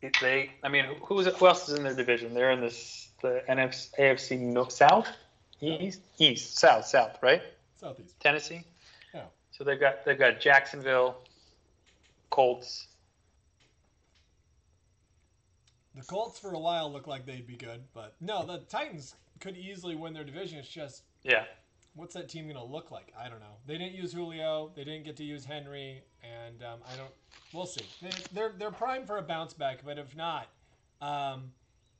They, 0.00 0.50
I 0.62 0.68
mean, 0.68 0.86
who, 1.02 1.22
who 1.22 1.46
else 1.46 1.68
is 1.68 1.76
in 1.76 1.84
their 1.84 1.94
division? 1.94 2.32
They're 2.32 2.52
in 2.52 2.60
this 2.60 3.10
the 3.20 3.42
NFC, 3.48 3.90
AFC 3.98 4.38
no, 4.38 4.66
South, 4.68 5.08
East, 5.60 6.00
East, 6.18 6.58
South, 6.58 6.86
South, 6.86 7.18
right? 7.22 7.42
Southeast. 7.76 8.18
Tennessee. 8.20 8.64
Yeah. 9.14 9.24
So 9.52 9.64
they've 9.64 9.80
got 9.80 10.04
they've 10.04 10.18
got 10.18 10.40
Jacksonville, 10.40 11.18
Colts. 12.30 12.86
The 15.94 16.02
Colts 16.02 16.38
for 16.38 16.52
a 16.52 16.58
while 16.58 16.90
looked 16.90 17.08
like 17.08 17.26
they'd 17.26 17.46
be 17.46 17.56
good, 17.56 17.82
but 17.92 18.14
no, 18.20 18.46
the 18.46 18.58
Titans 18.58 19.16
could 19.40 19.56
easily 19.56 19.96
win 19.96 20.14
their 20.14 20.24
division. 20.24 20.58
It's 20.58 20.68
just 20.68 21.02
yeah. 21.22 21.44
What's 21.94 22.14
that 22.14 22.28
team 22.28 22.46
gonna 22.46 22.64
look 22.64 22.90
like? 22.90 23.12
I 23.18 23.28
don't 23.28 23.40
know. 23.40 23.56
They 23.66 23.76
didn't 23.76 23.94
use 23.94 24.12
Julio. 24.12 24.70
They 24.74 24.84
didn't 24.84 25.04
get 25.04 25.16
to 25.16 25.24
use 25.24 25.44
Henry, 25.44 26.02
and 26.22 26.62
um, 26.62 26.80
I 26.92 26.96
don't. 26.96 27.10
We'll 27.52 27.66
see. 27.66 27.84
They, 28.02 28.10
they're 28.32 28.52
they're 28.58 28.70
primed 28.70 29.06
for 29.06 29.18
a 29.18 29.22
bounce 29.22 29.54
back, 29.54 29.80
but 29.84 29.98
if 29.98 30.16
not, 30.16 30.48
um, 31.00 31.52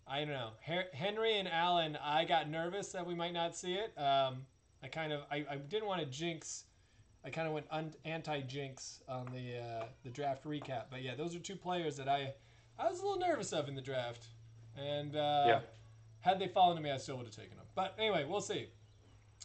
I 0.06 0.20
don't 0.20 0.30
know. 0.30 0.50
Henry 0.92 1.38
and 1.38 1.48
Allen, 1.48 1.98
I 2.02 2.24
got 2.24 2.48
nervous 2.48 2.92
that 2.92 3.06
we 3.06 3.14
might 3.14 3.32
not 3.32 3.56
see 3.56 3.74
it. 3.74 3.92
Um, 3.98 4.42
I 4.82 4.88
kind 4.88 5.12
of 5.12 5.20
I, 5.30 5.44
I 5.50 5.56
didn't 5.56 5.86
want 5.86 6.00
to 6.00 6.06
jinx. 6.06 6.64
I 7.24 7.30
kind 7.30 7.46
of 7.46 7.52
went 7.52 7.66
un- 7.70 7.94
anti-jinx 8.06 9.00
on 9.08 9.26
the 9.26 9.58
uh, 9.58 9.84
the 10.04 10.10
draft 10.10 10.44
recap, 10.44 10.84
but 10.90 11.02
yeah, 11.02 11.14
those 11.14 11.34
are 11.36 11.38
two 11.38 11.56
players 11.56 11.96
that 11.96 12.08
I 12.08 12.32
I 12.78 12.88
was 12.88 13.00
a 13.00 13.06
little 13.06 13.20
nervous 13.20 13.52
of 13.52 13.68
in 13.68 13.74
the 13.74 13.82
draft, 13.82 14.26
and 14.76 15.14
uh, 15.14 15.44
yeah. 15.46 15.60
had 16.20 16.38
they 16.38 16.48
fallen 16.48 16.76
to 16.76 16.82
me, 16.82 16.90
I 16.90 16.96
still 16.96 17.16
would 17.16 17.26
have 17.26 17.36
taken 17.36 17.56
them. 17.56 17.66
But 17.74 17.94
anyway, 17.98 18.24
we'll 18.28 18.40
see. 18.40 18.68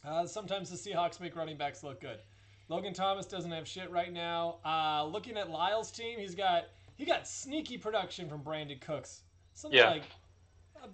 Uh, 0.05 0.25
sometimes 0.25 0.69
the 0.69 0.77
Seahawks 0.77 1.19
make 1.19 1.35
running 1.35 1.57
backs 1.57 1.83
look 1.83 1.99
good. 1.99 2.19
Logan 2.67 2.93
Thomas 2.93 3.25
doesn't 3.25 3.51
have 3.51 3.67
shit 3.67 3.91
right 3.91 4.11
now. 4.11 4.57
Uh, 4.65 5.05
looking 5.05 5.37
at 5.37 5.49
Lyle's 5.49 5.91
team, 5.91 6.19
he's 6.19 6.35
got 6.35 6.65
he 6.95 7.05
got 7.05 7.27
sneaky 7.27 7.77
production 7.77 8.27
from 8.27 8.41
Brandin 8.41 8.81
Cooks. 8.81 9.21
Something 9.53 9.79
yeah. 9.79 9.89
like 9.89 10.03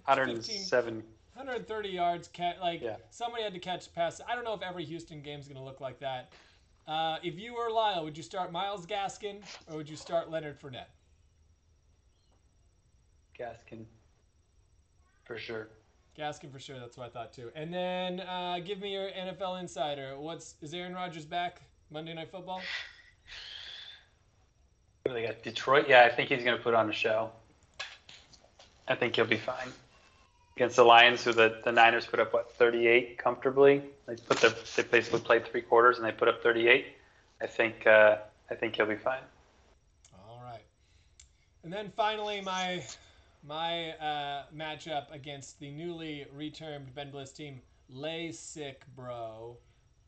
107 0.04 1.02
130 1.34 1.88
yards. 1.88 2.30
like 2.60 2.82
yeah. 2.82 2.96
somebody 3.10 3.42
had 3.42 3.54
to 3.54 3.58
catch 3.58 3.92
pass. 3.94 4.20
I 4.28 4.34
don't 4.34 4.44
know 4.44 4.54
if 4.54 4.62
every 4.62 4.84
Houston 4.84 5.22
game 5.22 5.40
is 5.40 5.48
going 5.48 5.56
to 5.56 5.64
look 5.64 5.80
like 5.80 5.98
that. 6.00 6.32
Uh, 6.86 7.16
if 7.22 7.38
you 7.38 7.54
were 7.54 7.70
Lyle, 7.70 8.04
would 8.04 8.16
you 8.16 8.22
start 8.22 8.52
Myles 8.52 8.86
Gaskin 8.86 9.40
or 9.70 9.76
would 9.76 9.88
you 9.88 9.96
start 9.96 10.30
Leonard 10.30 10.60
Fournette? 10.60 10.90
Gaskin, 13.38 13.84
for 15.24 15.38
sure. 15.38 15.68
Gaskin 16.18 16.52
for 16.52 16.58
sure. 16.58 16.78
That's 16.78 16.96
what 16.96 17.06
I 17.06 17.10
thought 17.10 17.32
too. 17.32 17.50
And 17.54 17.72
then 17.72 18.20
uh, 18.20 18.58
give 18.64 18.80
me 18.80 18.92
your 18.92 19.08
NFL 19.10 19.60
insider. 19.60 20.18
What's 20.18 20.56
is 20.60 20.74
Aaron 20.74 20.94
Rodgers 20.94 21.24
back 21.24 21.62
Monday 21.90 22.14
Night 22.14 22.30
Football? 22.30 22.60
They 25.04 25.26
got 25.26 25.42
Detroit. 25.42 25.86
Yeah, 25.88 26.04
I 26.04 26.14
think 26.14 26.28
he's 26.28 26.44
going 26.44 26.56
to 26.56 26.62
put 26.62 26.74
on 26.74 26.88
a 26.88 26.92
show. 26.92 27.30
I 28.86 28.94
think 28.94 29.16
he'll 29.16 29.24
be 29.24 29.36
fine 29.36 29.72
against 30.56 30.76
the 30.76 30.84
Lions, 30.84 31.24
who 31.24 31.32
the, 31.32 31.60
the 31.64 31.72
Niners 31.72 32.06
put 32.06 32.20
up 32.20 32.32
what 32.32 32.52
38 32.52 33.18
comfortably. 33.18 33.82
They 34.06 34.16
put 34.16 34.38
the 34.38 34.54
they 34.76 34.82
basically 34.82 35.20
played 35.20 35.46
three 35.46 35.62
quarters 35.62 35.96
and 35.98 36.06
they 36.06 36.12
put 36.12 36.28
up 36.28 36.42
38. 36.42 36.86
I 37.40 37.46
think 37.46 37.86
uh, 37.86 38.18
I 38.50 38.54
think 38.54 38.76
he'll 38.76 38.86
be 38.86 38.96
fine. 38.96 39.22
All 40.28 40.40
right, 40.44 40.62
and 41.64 41.72
then 41.72 41.92
finally 41.96 42.40
my 42.40 42.84
my 43.42 43.90
uh, 43.92 44.44
matchup 44.54 45.12
against 45.12 45.58
the 45.58 45.70
newly 45.70 46.26
retermed 46.36 46.94
Ben 46.94 47.10
Bliss 47.10 47.32
team, 47.32 47.60
LASIK 47.92 48.76
Bro. 48.94 49.56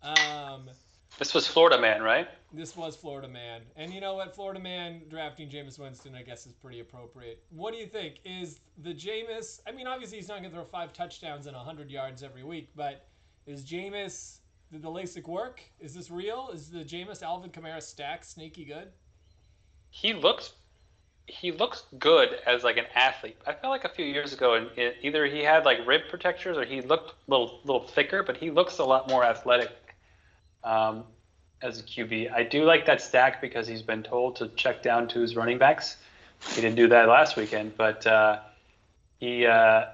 Um, 0.02 0.70
this 1.18 1.32
was 1.32 1.46
Florida 1.46 1.80
Man, 1.80 2.02
right? 2.02 2.28
This 2.52 2.76
was 2.76 2.96
Florida 2.96 3.28
Man. 3.28 3.62
And 3.76 3.92
you 3.92 4.00
know 4.00 4.14
what? 4.14 4.34
Florida 4.34 4.60
Man 4.60 5.02
drafting 5.08 5.48
Jameis 5.48 5.78
Winston, 5.78 6.14
I 6.14 6.22
guess, 6.22 6.46
is 6.46 6.52
pretty 6.52 6.80
appropriate. 6.80 7.42
What 7.50 7.72
do 7.72 7.78
you 7.78 7.86
think? 7.86 8.16
Is 8.24 8.60
the 8.78 8.92
Jameis, 8.92 9.60
I 9.66 9.72
mean, 9.72 9.86
obviously 9.86 10.18
he's 10.18 10.28
not 10.28 10.40
going 10.40 10.50
to 10.50 10.56
throw 10.56 10.64
five 10.64 10.92
touchdowns 10.92 11.46
and 11.46 11.56
100 11.56 11.90
yards 11.90 12.22
every 12.22 12.42
week, 12.42 12.70
but 12.74 13.06
is 13.46 13.64
Jameis, 13.64 14.38
did 14.72 14.82
the 14.82 14.90
LASIK 14.90 15.28
work? 15.28 15.60
Is 15.78 15.94
this 15.94 16.10
real? 16.10 16.50
Is 16.52 16.70
the 16.70 16.84
Jameis 16.84 17.22
Alvin 17.22 17.50
Kamara 17.50 17.82
stack 17.82 18.24
sneaky 18.24 18.64
good? 18.64 18.88
He 19.90 20.14
looks 20.14 20.54
he 21.26 21.52
looks 21.52 21.84
good 21.98 22.40
as 22.46 22.64
like 22.64 22.76
an 22.76 22.84
athlete. 22.94 23.36
I 23.46 23.52
felt 23.52 23.70
like 23.70 23.84
a 23.84 23.88
few 23.88 24.04
years 24.04 24.32
ago, 24.32 24.54
and 24.54 24.68
either 25.02 25.26
he 25.26 25.42
had 25.42 25.64
like 25.64 25.86
rib 25.86 26.02
protectors 26.10 26.56
or 26.56 26.64
he 26.64 26.82
looked 26.82 27.10
a 27.10 27.30
little 27.30 27.60
little 27.64 27.86
thicker, 27.86 28.22
but 28.22 28.36
he 28.36 28.50
looks 28.50 28.78
a 28.78 28.84
lot 28.84 29.08
more 29.08 29.24
athletic 29.24 29.70
um, 30.62 31.04
as 31.62 31.80
a 31.80 31.82
QB. 31.82 32.32
I 32.32 32.42
do 32.42 32.64
like 32.64 32.84
that 32.86 33.00
stack 33.00 33.40
because 33.40 33.66
he's 33.66 33.82
been 33.82 34.02
told 34.02 34.36
to 34.36 34.48
check 34.48 34.82
down 34.82 35.08
to 35.08 35.20
his 35.20 35.34
running 35.34 35.58
backs. 35.58 35.96
He 36.50 36.60
didn't 36.60 36.76
do 36.76 36.88
that 36.88 37.08
last 37.08 37.36
weekend, 37.36 37.76
but 37.76 38.06
uh, 38.06 38.40
he 39.18 39.46
uh, 39.46 39.86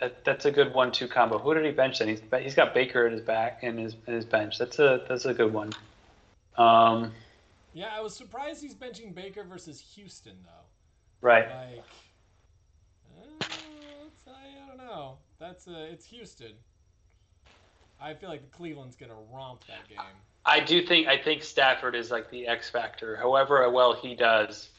that, 0.00 0.24
that's 0.24 0.46
a 0.46 0.50
good 0.50 0.72
one-two 0.72 1.08
combo. 1.08 1.38
Who 1.38 1.52
did 1.54 1.64
he 1.64 1.72
bench 1.72 1.98
then? 1.98 2.08
He's 2.08 2.22
he's 2.40 2.54
got 2.54 2.72
Baker 2.72 3.06
in 3.06 3.12
his 3.12 3.22
back 3.22 3.62
in 3.62 3.76
his 3.76 3.96
in 4.06 4.14
his 4.14 4.24
bench. 4.24 4.58
That's 4.58 4.78
a 4.78 5.04
that's 5.08 5.26
a 5.26 5.34
good 5.34 5.52
one. 5.52 5.72
Um, 6.56 7.12
Yeah, 7.72 7.88
I 7.92 8.00
was 8.00 8.14
surprised 8.14 8.62
he's 8.62 8.74
benching 8.74 9.14
Baker 9.14 9.44
versus 9.44 9.80
Houston 9.94 10.36
though. 10.44 11.26
right. 11.26 11.48
Like, 11.48 11.84
uh, 13.20 14.30
I 14.30 14.68
don't 14.68 14.78
know. 14.78 15.18
That's 15.38 15.68
uh, 15.68 15.86
it's 15.90 16.04
Houston. 16.06 16.52
I 18.00 18.14
feel 18.14 18.28
like 18.28 18.50
Cleveland's 18.52 18.96
gonna 18.96 19.14
romp 19.32 19.64
that 19.66 19.88
game. 19.88 19.98
I 20.44 20.60
do 20.60 20.84
think 20.86 21.08
I 21.08 21.18
think 21.18 21.42
Stafford 21.42 21.94
is 21.94 22.10
like 22.10 22.30
the 22.30 22.46
X 22.46 22.70
factor. 22.70 23.16
However 23.16 23.68
well 23.70 23.94
he 23.94 24.14
does, 24.14 24.70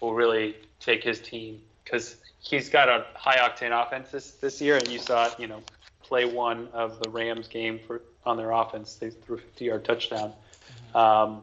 will 0.00 0.14
really 0.14 0.56
take 0.78 1.04
his 1.04 1.20
team 1.20 1.60
because 1.84 2.16
he's 2.40 2.68
got 2.68 2.88
a 2.88 3.06
high 3.14 3.36
octane 3.36 3.70
offense 3.70 4.10
this, 4.10 4.32
this 4.32 4.60
year, 4.60 4.76
and 4.76 4.88
you 4.88 4.98
saw 4.98 5.26
it. 5.26 5.34
You 5.38 5.46
know, 5.46 5.62
play 6.02 6.24
one 6.24 6.68
of 6.72 7.00
the 7.00 7.10
Rams 7.10 7.48
game 7.48 7.80
for 7.86 8.02
on 8.24 8.36
their 8.36 8.50
offense, 8.50 8.94
they 8.94 9.10
threw 9.10 9.36
a 9.36 9.40
50 9.40 9.64
yard 9.64 9.84
touchdown. 9.84 10.32
Um, 10.94 11.42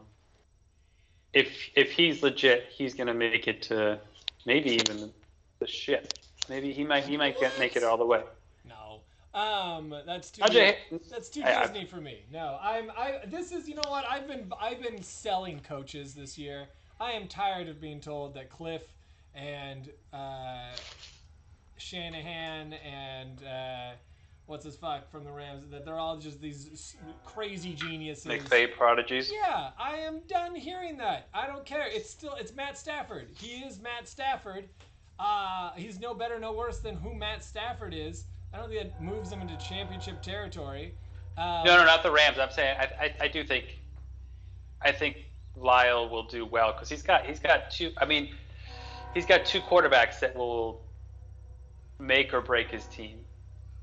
if 1.32 1.48
if 1.74 1.92
he's 1.92 2.22
legit, 2.22 2.66
he's 2.76 2.94
gonna 2.94 3.14
make 3.14 3.48
it 3.48 3.62
to 3.62 3.98
maybe 4.46 4.70
even 4.70 5.12
the 5.58 5.66
ship. 5.66 6.14
Maybe 6.48 6.72
he 6.72 6.84
might 6.84 7.04
he 7.04 7.16
might 7.16 7.38
get 7.38 7.58
make 7.58 7.76
it 7.76 7.84
all 7.84 7.96
the 7.96 8.06
way. 8.06 8.22
No, 8.64 9.00
um, 9.38 9.94
that's 10.06 10.30
too. 10.30 10.42
Ajay, 10.42 10.76
That's 11.10 11.28
too 11.28 11.42
I- 11.44 11.60
I- 11.60 11.66
Disney 11.66 11.84
for 11.84 12.00
me. 12.00 12.22
No, 12.32 12.58
I'm. 12.62 12.90
I. 12.90 13.20
This 13.26 13.52
is. 13.52 13.68
You 13.68 13.74
know 13.74 13.88
what? 13.88 14.04
I've 14.08 14.26
been. 14.26 14.50
I've 14.60 14.80
been 14.82 15.02
selling 15.02 15.60
coaches 15.60 16.14
this 16.14 16.38
year. 16.38 16.68
I 17.00 17.12
am 17.12 17.28
tired 17.28 17.68
of 17.68 17.80
being 17.80 18.00
told 18.00 18.34
that 18.34 18.50
Cliff 18.50 18.82
and 19.34 19.88
uh, 20.12 20.72
Shanahan 21.76 22.72
and 22.72 23.42
uh, 23.44 23.92
what's 24.48 24.64
his 24.64 24.76
fuck 24.76 25.10
from 25.10 25.24
the 25.24 25.30
Rams 25.30 25.70
that 25.70 25.84
they're 25.84 25.98
all 25.98 26.16
just 26.16 26.40
these 26.40 26.96
crazy 27.24 27.74
geniuses. 27.74 28.26
McVay 28.26 28.72
prodigies. 28.72 29.30
Yeah, 29.32 29.70
I 29.78 29.96
am 29.96 30.20
done 30.26 30.54
hearing 30.54 30.96
that. 30.96 31.28
I 31.34 31.46
don't 31.46 31.64
care. 31.64 31.86
It's 31.86 32.10
still 32.10 32.34
it's 32.34 32.54
Matt 32.54 32.76
Stafford. 32.78 33.28
He 33.34 33.58
is 33.58 33.78
Matt 33.80 34.08
Stafford. 34.08 34.64
Uh, 35.18 35.70
he's 35.76 36.00
no 36.00 36.14
better, 36.14 36.38
no 36.38 36.52
worse 36.52 36.78
than 36.78 36.96
who 36.96 37.14
Matt 37.14 37.44
Stafford 37.44 37.92
is. 37.92 38.24
I 38.52 38.58
don't 38.58 38.70
think 38.70 38.80
it 38.80 38.94
moves 39.00 39.30
him 39.30 39.42
into 39.42 39.56
championship 39.58 40.22
territory. 40.22 40.94
Um, 41.36 41.64
No, 41.64 41.76
no, 41.76 41.84
not 41.84 42.02
the 42.02 42.10
Rams. 42.10 42.38
I'm 42.38 42.50
saying 42.50 42.76
I, 42.78 43.04
I, 43.04 43.14
I 43.22 43.28
do 43.28 43.44
think, 43.44 43.78
I 44.80 44.92
think 44.92 45.26
Lyle 45.56 46.08
will 46.08 46.26
do 46.26 46.46
well 46.46 46.72
because 46.72 46.88
he's 46.88 47.02
got 47.02 47.26
he's 47.26 47.40
got 47.40 47.70
two. 47.70 47.92
I 47.98 48.06
mean, 48.06 48.34
he's 49.12 49.26
got 49.26 49.44
two 49.44 49.60
quarterbacks 49.60 50.20
that 50.20 50.34
will 50.34 50.80
make 51.98 52.32
or 52.32 52.40
break 52.40 52.70
his 52.70 52.86
team. 52.86 53.18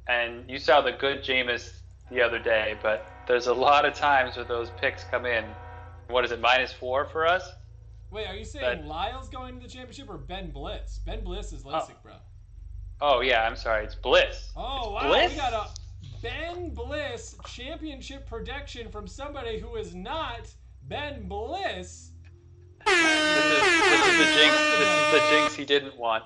And 0.08 0.50
you 0.50 0.60
saw 0.60 0.82
the 0.82 0.92
good 0.92 1.24
Jameis 1.24 1.80
the 2.12 2.22
other 2.22 2.40
day, 2.40 2.78
but 2.82 3.08
there's 3.28 3.48
a 3.48 3.54
lot 3.54 3.86
of 3.86 3.94
times 3.94 4.36
where 4.36 4.46
those 4.46 4.70
picks 4.80 5.04
come 5.06 5.26
in. 5.26 5.46
What 6.10 6.24
is 6.24 6.32
it, 6.32 6.40
minus 6.40 6.72
four 6.72 7.06
for 7.06 7.26
us? 7.26 7.50
Wait, 8.12 8.28
are 8.28 8.36
you 8.36 8.46
saying 8.46 8.82
But- 8.82 8.88
Lyle's 8.88 9.30
going 9.30 9.56
to 9.56 9.62
the 9.62 9.68
championship 9.68 10.10
or 10.10 10.18
Ben 10.18 10.52
Bliss? 10.52 11.00
Ben 11.06 11.24
Bliss 11.24 11.52
is 11.52 11.64
LASIK, 11.64 11.92
oh. 11.92 12.04
bro. 12.04 12.14
Oh 13.02 13.20
yeah, 13.22 13.44
I'm 13.44 13.58
sorry, 13.58 13.84
it's 13.84 13.96
Bliss. 13.96 14.52
Oh 14.56 14.92
wow, 14.92 15.08
Bliss? 15.08 15.32
we 15.32 15.38
got 15.38 15.54
a 15.54 15.68
Ben 16.22 16.70
Bliss 16.70 17.36
championship 17.46 18.26
prediction 18.26 18.90
from 18.90 19.06
somebody 19.06 19.60
who 19.60 19.76
is 19.76 19.94
not 19.94 20.48
Ben 20.84 21.28
Bliss. 21.28 22.12
This 22.86 22.94
is, 22.94 23.62
this 23.84 24.08
is 24.08 24.18
the 24.18 24.34
jinx. 24.34 24.58
This 24.78 24.88
is 24.88 25.12
the 25.12 25.28
jinx 25.30 25.56
he 25.56 25.66
didn't 25.66 25.98
want. 25.98 26.24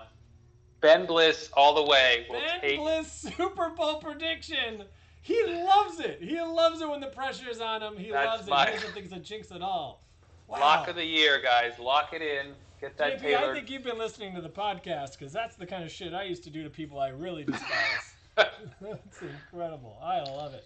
Ben 0.81 1.05
Bliss 1.05 1.49
all 1.53 1.75
the 1.75 1.83
way 1.89 2.25
will 2.29 2.39
Ben 2.39 2.61
take 2.61 2.79
Bliss 2.79 3.11
Super 3.37 3.69
Bowl 3.69 3.95
prediction. 3.99 4.83
He 5.21 5.43
loves 5.45 5.99
it. 5.99 6.19
He 6.21 6.39
loves 6.41 6.81
it 6.81 6.89
when 6.89 7.01
the 7.01 7.07
pressure's 7.07 7.59
on 7.59 7.81
him. 7.83 7.97
He 7.97 8.11
That's 8.11 8.25
loves 8.27 8.47
it. 8.47 8.49
my- 8.49 8.65
He 8.67 8.75
doesn't 8.75 8.93
think 8.93 9.05
it's 9.05 9.13
a 9.15 9.19
jinx 9.19 9.51
at 9.51 9.61
all. 9.61 10.01
Wow. 10.47 10.59
lock 10.61 10.87
of 10.87 10.95
the 10.95 11.05
year, 11.05 11.39
guys. 11.41 11.77
Lock 11.77 12.13
it 12.13 12.21
in. 12.21 12.53
Get 12.81 12.97
that 12.97 13.21
JP, 13.21 13.35
I 13.35 13.53
think 13.53 13.69
you've 13.69 13.83
been 13.83 13.97
listening 13.99 14.33
to 14.35 14.41
the 14.41 14.49
podcast 14.49 15.19
because 15.19 15.33
that's 15.33 15.57
the 15.57 15.65
kind 15.65 15.83
of 15.83 15.91
shit 15.91 16.13
I 16.13 16.23
used 16.23 16.43
to 16.45 16.49
do 16.49 16.63
to 16.63 16.69
people 16.69 16.97
I 16.99 17.09
really 17.09 17.43
despise. 17.45 18.15
that's 18.81 19.21
incredible. 19.21 19.97
I 20.01 20.21
love 20.21 20.53
it. 20.53 20.65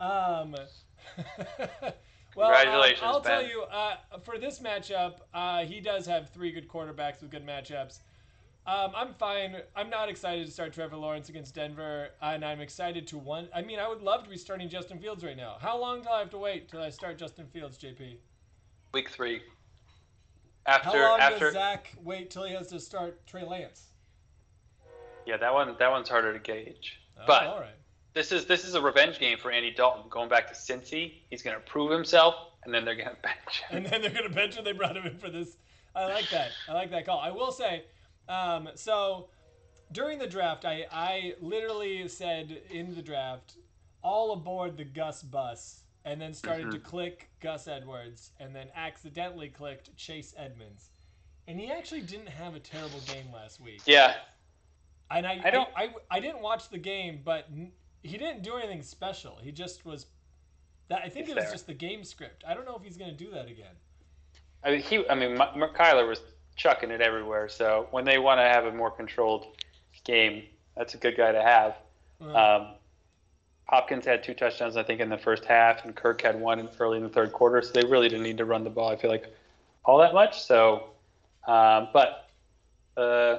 Um, 0.00 0.52
well, 2.36 2.48
um, 2.48 2.54
Congratulations, 2.54 3.00
I'll 3.02 3.20
tell 3.20 3.44
you, 3.44 3.62
uh, 3.62 3.96
for 4.24 4.38
this 4.38 4.60
matchup, 4.60 5.14
uh, 5.34 5.64
he 5.64 5.80
does 5.80 6.06
have 6.06 6.30
three 6.30 6.52
good 6.52 6.68
quarterbacks 6.68 7.20
with 7.20 7.30
good 7.30 7.44
matchups. 7.46 7.98
Um, 8.66 8.90
I'm 8.96 9.14
fine. 9.14 9.56
I'm 9.76 9.88
not 9.90 10.08
excited 10.08 10.44
to 10.44 10.50
start 10.50 10.72
Trevor 10.72 10.96
Lawrence 10.96 11.28
against 11.28 11.54
Denver, 11.54 12.08
and 12.20 12.44
I'm 12.44 12.60
excited 12.60 13.06
to 13.08 13.18
one. 13.18 13.48
I 13.54 13.62
mean, 13.62 13.78
I 13.78 13.88
would 13.88 14.02
love 14.02 14.24
to 14.24 14.30
be 14.30 14.36
starting 14.36 14.68
Justin 14.68 14.98
Fields 14.98 15.22
right 15.22 15.36
now. 15.36 15.56
How 15.60 15.80
long 15.80 16.02
do 16.02 16.08
I 16.08 16.18
have 16.18 16.30
to 16.30 16.38
wait 16.38 16.68
till 16.68 16.82
I 16.82 16.90
start 16.90 17.16
Justin 17.16 17.46
Fields, 17.46 17.78
JP? 17.78 18.16
Week 18.92 19.08
three. 19.10 19.40
How 20.66 20.74
After 20.78 20.98
long 21.00 21.20
after 21.20 21.44
does 21.46 21.52
Zach 21.54 21.94
wait 22.02 22.28
till 22.30 22.42
he 22.44 22.54
has 22.54 22.66
to 22.68 22.80
start 22.80 23.24
Trey 23.26 23.44
Lance? 23.44 23.92
yeah, 25.26 25.36
that 25.36 25.52
one 25.54 25.76
that 25.78 25.90
one's 25.90 26.08
harder 26.08 26.32
to 26.32 26.38
gauge. 26.40 26.98
Oh, 27.18 27.22
But 27.24 27.46
all 27.46 27.60
right. 27.60 27.76
this 28.14 28.32
is 28.32 28.46
this 28.46 28.64
is 28.64 28.74
a 28.74 28.80
revenge 28.82 29.20
game 29.20 29.38
for 29.38 29.52
Andy 29.52 29.70
Dalton. 29.70 30.04
Going 30.10 30.28
back 30.28 30.48
to 30.48 30.54
Cincy, 30.54 31.12
he's 31.30 31.42
going 31.42 31.54
to 31.54 31.62
prove 31.62 31.92
himself, 31.92 32.34
and 32.64 32.74
then 32.74 32.84
they're 32.84 32.96
going 32.96 33.10
to 33.14 33.16
bench 33.22 33.62
him. 33.68 33.76
and 33.76 33.86
then 33.86 34.02
they're 34.02 34.10
gonna 34.10 34.28
bench 34.34 34.56
him. 34.56 34.64
They 34.64 34.72
brought 34.72 34.96
him 34.96 35.06
in 35.06 35.18
for 35.18 35.30
this. 35.30 35.56
I 35.94 36.06
like 36.06 36.28
that. 36.30 36.50
I 36.68 36.72
like 36.72 36.90
that 36.90 37.06
call. 37.06 37.20
I 37.20 37.30
will 37.30 37.52
say, 37.52 37.84
um, 38.28 38.68
so 38.74 39.28
during 39.92 40.18
the 40.18 40.26
draft, 40.26 40.64
I 40.64 40.86
I 40.90 41.34
literally 41.40 42.06
said 42.08 42.60
in 42.70 42.94
the 42.94 43.02
draft, 43.02 43.54
all 44.02 44.32
aboard 44.32 44.76
the 44.76 44.84
Gus 44.84 45.22
bus, 45.22 45.82
and 46.04 46.20
then 46.20 46.32
started 46.34 46.70
to 46.72 46.78
click 46.78 47.28
Gus 47.40 47.68
Edwards, 47.68 48.30
and 48.40 48.54
then 48.54 48.68
accidentally 48.74 49.48
clicked 49.48 49.96
Chase 49.96 50.34
Edmonds, 50.36 50.90
and 51.48 51.58
he 51.60 51.70
actually 51.70 52.02
didn't 52.02 52.28
have 52.28 52.54
a 52.54 52.60
terrible 52.60 53.00
game 53.06 53.26
last 53.32 53.60
week. 53.60 53.82
Yeah, 53.86 54.14
And 55.10 55.26
I 55.26 55.40
I 55.44 55.50
don't- 55.50 55.68
I, 55.76 55.84
I, 55.84 55.94
I 56.10 56.20
didn't 56.20 56.40
watch 56.42 56.68
the 56.68 56.78
game, 56.78 57.20
but 57.24 57.48
he 58.02 58.16
didn't 58.18 58.42
do 58.42 58.56
anything 58.56 58.82
special. 58.82 59.38
He 59.42 59.52
just 59.52 59.84
was. 59.84 60.06
That 60.88 61.02
I 61.02 61.08
think 61.08 61.24
It's 61.26 61.30
it 61.30 61.34
was 61.36 61.44
there. 61.46 61.52
just 61.52 61.66
the 61.66 61.74
game 61.74 62.04
script. 62.04 62.44
I 62.46 62.54
don't 62.54 62.64
know 62.64 62.76
if 62.76 62.82
he's 62.84 62.96
gonna 62.96 63.10
do 63.12 63.30
that 63.32 63.48
again. 63.48 63.74
I 64.62 64.70
mean 64.70 64.80
he. 64.82 65.08
I 65.08 65.14
mean 65.16 65.36
Kyler 65.36 66.06
was 66.08 66.20
chucking 66.56 66.90
it 66.90 67.00
everywhere. 67.00 67.48
So 67.48 67.86
when 67.90 68.04
they 68.04 68.18
want 68.18 68.38
to 68.38 68.44
have 68.44 68.64
a 68.64 68.72
more 68.72 68.90
controlled 68.90 69.46
game, 70.04 70.44
that's 70.76 70.94
a 70.94 70.98
good 70.98 71.16
guy 71.16 71.32
to 71.32 71.42
have. 71.42 71.76
Uh, 72.20 72.56
Um, 72.56 72.68
Hopkins 73.68 74.04
had 74.06 74.22
two 74.22 74.32
touchdowns, 74.32 74.76
I 74.76 74.84
think, 74.84 75.00
in 75.00 75.08
the 75.08 75.18
first 75.18 75.44
half, 75.44 75.84
and 75.84 75.94
Kirk 75.94 76.22
had 76.22 76.38
one 76.40 76.60
in- 76.60 76.68
early 76.78 76.98
in 76.98 77.02
the 77.02 77.08
third 77.08 77.32
quarter. 77.32 77.60
So 77.62 77.72
they 77.72 77.84
really 77.86 78.08
didn't 78.08 78.22
need 78.22 78.38
to 78.38 78.44
run 78.44 78.62
the 78.62 78.70
ball. 78.70 78.88
I 78.90 78.96
feel 78.96 79.10
like 79.10 79.26
all 79.84 79.98
that 79.98 80.14
much. 80.14 80.40
So, 80.40 80.90
um, 81.48 81.88
but 81.92 82.28
uh, 82.96 83.38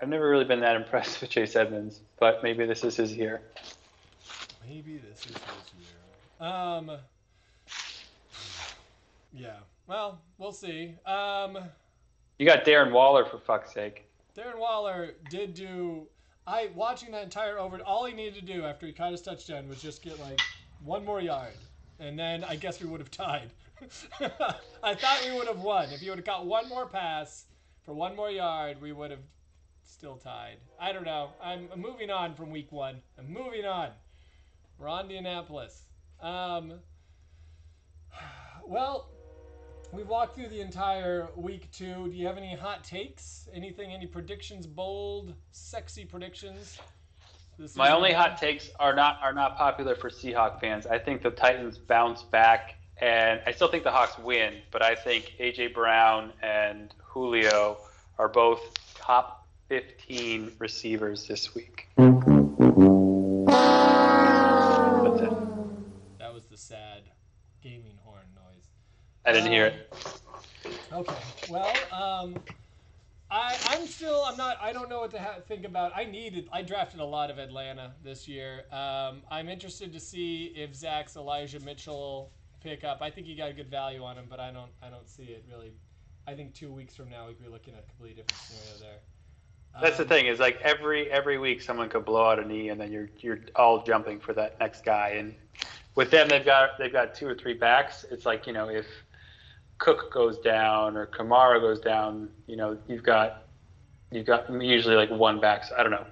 I've 0.00 0.08
never 0.08 0.28
really 0.30 0.46
been 0.46 0.60
that 0.60 0.76
impressed 0.82 1.20
with 1.20 1.28
Chase 1.30 1.56
Edmonds. 1.56 2.00
But 2.18 2.42
maybe 2.42 2.64
this 2.64 2.82
is 2.82 2.96
his 2.96 3.14
year. 3.14 3.42
Maybe 4.66 4.96
this 4.98 5.26
is 5.26 5.32
his 5.32 5.72
year. 5.78 6.48
Um. 6.48 6.90
Yeah. 9.34 9.56
Well, 9.90 10.20
we'll 10.38 10.52
see. 10.52 10.94
Um, 11.04 11.58
You 12.38 12.46
got 12.46 12.64
Darren 12.64 12.92
Waller 12.92 13.24
for 13.24 13.38
fuck's 13.38 13.74
sake. 13.74 14.04
Darren 14.38 14.56
Waller 14.56 15.14
did 15.30 15.52
do. 15.52 16.06
I 16.46 16.70
watching 16.76 17.10
that 17.10 17.24
entire 17.24 17.58
over. 17.58 17.76
All 17.80 18.04
he 18.04 18.14
needed 18.14 18.36
to 18.36 18.52
do 18.54 18.64
after 18.64 18.86
he 18.86 18.92
caught 18.92 19.10
his 19.10 19.20
touchdown 19.20 19.68
was 19.68 19.82
just 19.82 20.00
get 20.00 20.20
like 20.20 20.40
one 20.84 21.04
more 21.04 21.20
yard, 21.20 21.54
and 21.98 22.16
then 22.16 22.44
I 22.44 22.54
guess 22.54 22.80
we 22.80 22.88
would 22.88 23.00
have 23.00 23.10
tied. 23.10 23.50
I 24.84 24.94
thought 24.94 25.26
we 25.28 25.36
would 25.36 25.48
have 25.48 25.58
won 25.58 25.90
if 25.90 25.98
he 25.98 26.08
would 26.08 26.18
have 26.18 26.24
got 26.24 26.46
one 26.46 26.68
more 26.68 26.86
pass 26.86 27.46
for 27.84 27.92
one 27.92 28.14
more 28.14 28.30
yard. 28.30 28.80
We 28.80 28.92
would 28.92 29.10
have 29.10 29.24
still 29.82 30.14
tied. 30.14 30.58
I 30.78 30.92
don't 30.92 31.04
know. 31.04 31.30
I'm, 31.42 31.68
I'm 31.72 31.80
moving 31.80 32.12
on 32.12 32.34
from 32.34 32.52
week 32.52 32.70
one. 32.70 33.02
I'm 33.18 33.28
moving 33.28 33.64
on. 33.64 33.88
We're 34.78 34.86
on 34.86 35.08
to 35.08 35.16
Indianapolis. 35.16 35.82
Um, 36.22 36.74
well, 38.64 39.10
we've 39.92 40.08
walked 40.08 40.34
through 40.34 40.48
the 40.48 40.60
entire 40.60 41.28
week 41.36 41.70
two. 41.72 42.08
Do 42.08 42.16
you 42.16 42.26
have 42.26 42.36
any 42.36 42.54
hot 42.54 42.84
takes? 42.84 43.48
Anything? 43.52 43.92
Any 43.92 44.06
predictions? 44.06 44.66
Bold, 44.66 45.34
sexy 45.52 46.04
predictions? 46.04 46.78
This 47.58 47.76
My 47.76 47.92
only 47.92 48.12
hot 48.12 48.38
takes 48.38 48.70
are 48.78 48.94
not 48.94 49.18
are 49.22 49.34
not 49.34 49.56
popular 49.56 49.94
for 49.94 50.08
Seahawk 50.08 50.60
fans. 50.60 50.86
I 50.86 50.98
think 50.98 51.22
the 51.22 51.30
Titans 51.30 51.76
bounce 51.78 52.22
back, 52.22 52.76
and 52.96 53.40
I 53.46 53.52
still 53.52 53.68
think 53.68 53.84
the 53.84 53.90
Hawks 53.90 54.18
win. 54.18 54.54
But 54.70 54.82
I 54.82 54.94
think 54.94 55.34
AJ 55.38 55.74
Brown 55.74 56.32
and 56.42 56.94
Julio 57.04 57.76
are 58.18 58.28
both 58.28 58.60
top 58.94 59.46
15 59.68 60.52
receivers 60.58 61.26
this 61.26 61.54
week. 61.54 61.88
That 66.18 66.34
was 66.34 66.44
the 66.46 66.56
sad 66.56 67.02
gaming 67.60 67.98
horn 68.04 68.22
noise. 68.36 68.39
I 69.26 69.32
didn't 69.32 69.52
hear 69.52 69.66
it. 69.66 69.88
Okay. 70.92 71.14
Well, 71.48 71.72
um, 71.92 72.36
I 73.30 73.56
I'm 73.68 73.86
still 73.86 74.22
I'm 74.24 74.36
not 74.36 74.56
I 74.60 74.72
don't 74.72 74.88
know 74.88 75.00
what 75.00 75.10
to 75.12 75.20
ha- 75.20 75.36
think 75.46 75.64
about. 75.64 75.92
I 75.94 76.04
needed 76.04 76.48
I 76.52 76.62
drafted 76.62 77.00
a 77.00 77.04
lot 77.04 77.30
of 77.30 77.38
Atlanta 77.38 77.92
this 78.02 78.26
year. 78.26 78.64
Um, 78.72 79.22
I'm 79.30 79.48
interested 79.48 79.92
to 79.92 80.00
see 80.00 80.46
if 80.56 80.74
Zach's 80.74 81.16
Elijah 81.16 81.60
Mitchell 81.60 82.30
pick 82.62 82.82
up. 82.82 82.98
I 83.02 83.10
think 83.10 83.26
he 83.26 83.34
got 83.34 83.50
a 83.50 83.52
good 83.52 83.70
value 83.70 84.02
on 84.02 84.16
him, 84.16 84.24
but 84.28 84.40
I 84.40 84.50
don't 84.50 84.70
I 84.82 84.88
don't 84.90 85.08
see 85.08 85.24
it 85.24 85.44
really. 85.50 85.72
I 86.26 86.34
think 86.34 86.54
two 86.54 86.72
weeks 86.72 86.94
from 86.96 87.08
now 87.08 87.26
we 87.28 87.34
could 87.34 87.44
be 87.44 87.50
looking 87.50 87.74
at 87.74 87.80
a 87.80 87.86
completely 87.88 88.22
different 88.22 88.40
scenario 88.42 88.78
there. 88.80 89.00
That's 89.80 89.96
the 89.96 90.02
Um, 90.02 90.08
thing 90.08 90.26
is 90.26 90.40
like 90.40 90.60
every 90.62 91.10
every 91.10 91.38
week 91.38 91.62
someone 91.62 91.88
could 91.88 92.04
blow 92.04 92.24
out 92.30 92.38
a 92.40 92.44
knee 92.44 92.70
and 92.70 92.80
then 92.80 92.90
you're 92.90 93.10
you're 93.20 93.40
all 93.54 93.82
jumping 93.84 94.18
for 94.18 94.32
that 94.32 94.58
next 94.58 94.84
guy 94.84 95.10
and 95.10 95.34
with 95.94 96.10
them 96.10 96.28
they've 96.28 96.44
got 96.44 96.70
they've 96.78 96.92
got 96.92 97.14
two 97.14 97.28
or 97.28 97.34
three 97.34 97.54
backs. 97.54 98.04
It's 98.10 98.26
like 98.26 98.46
you 98.48 98.52
know 98.52 98.68
if 98.68 98.86
Cook 99.80 100.12
goes 100.12 100.38
down 100.38 100.96
or 100.96 101.06
Kamara 101.06 101.60
goes 101.60 101.80
down, 101.80 102.28
you 102.46 102.56
know 102.56 102.78
you've 102.86 103.02
got 103.02 103.44
you've 104.12 104.26
got 104.26 104.48
usually 104.62 104.94
like 104.94 105.10
one 105.10 105.40
back. 105.40 105.64
So 105.64 105.74
I 105.76 105.82
don't 105.82 105.90
know. 105.90 106.06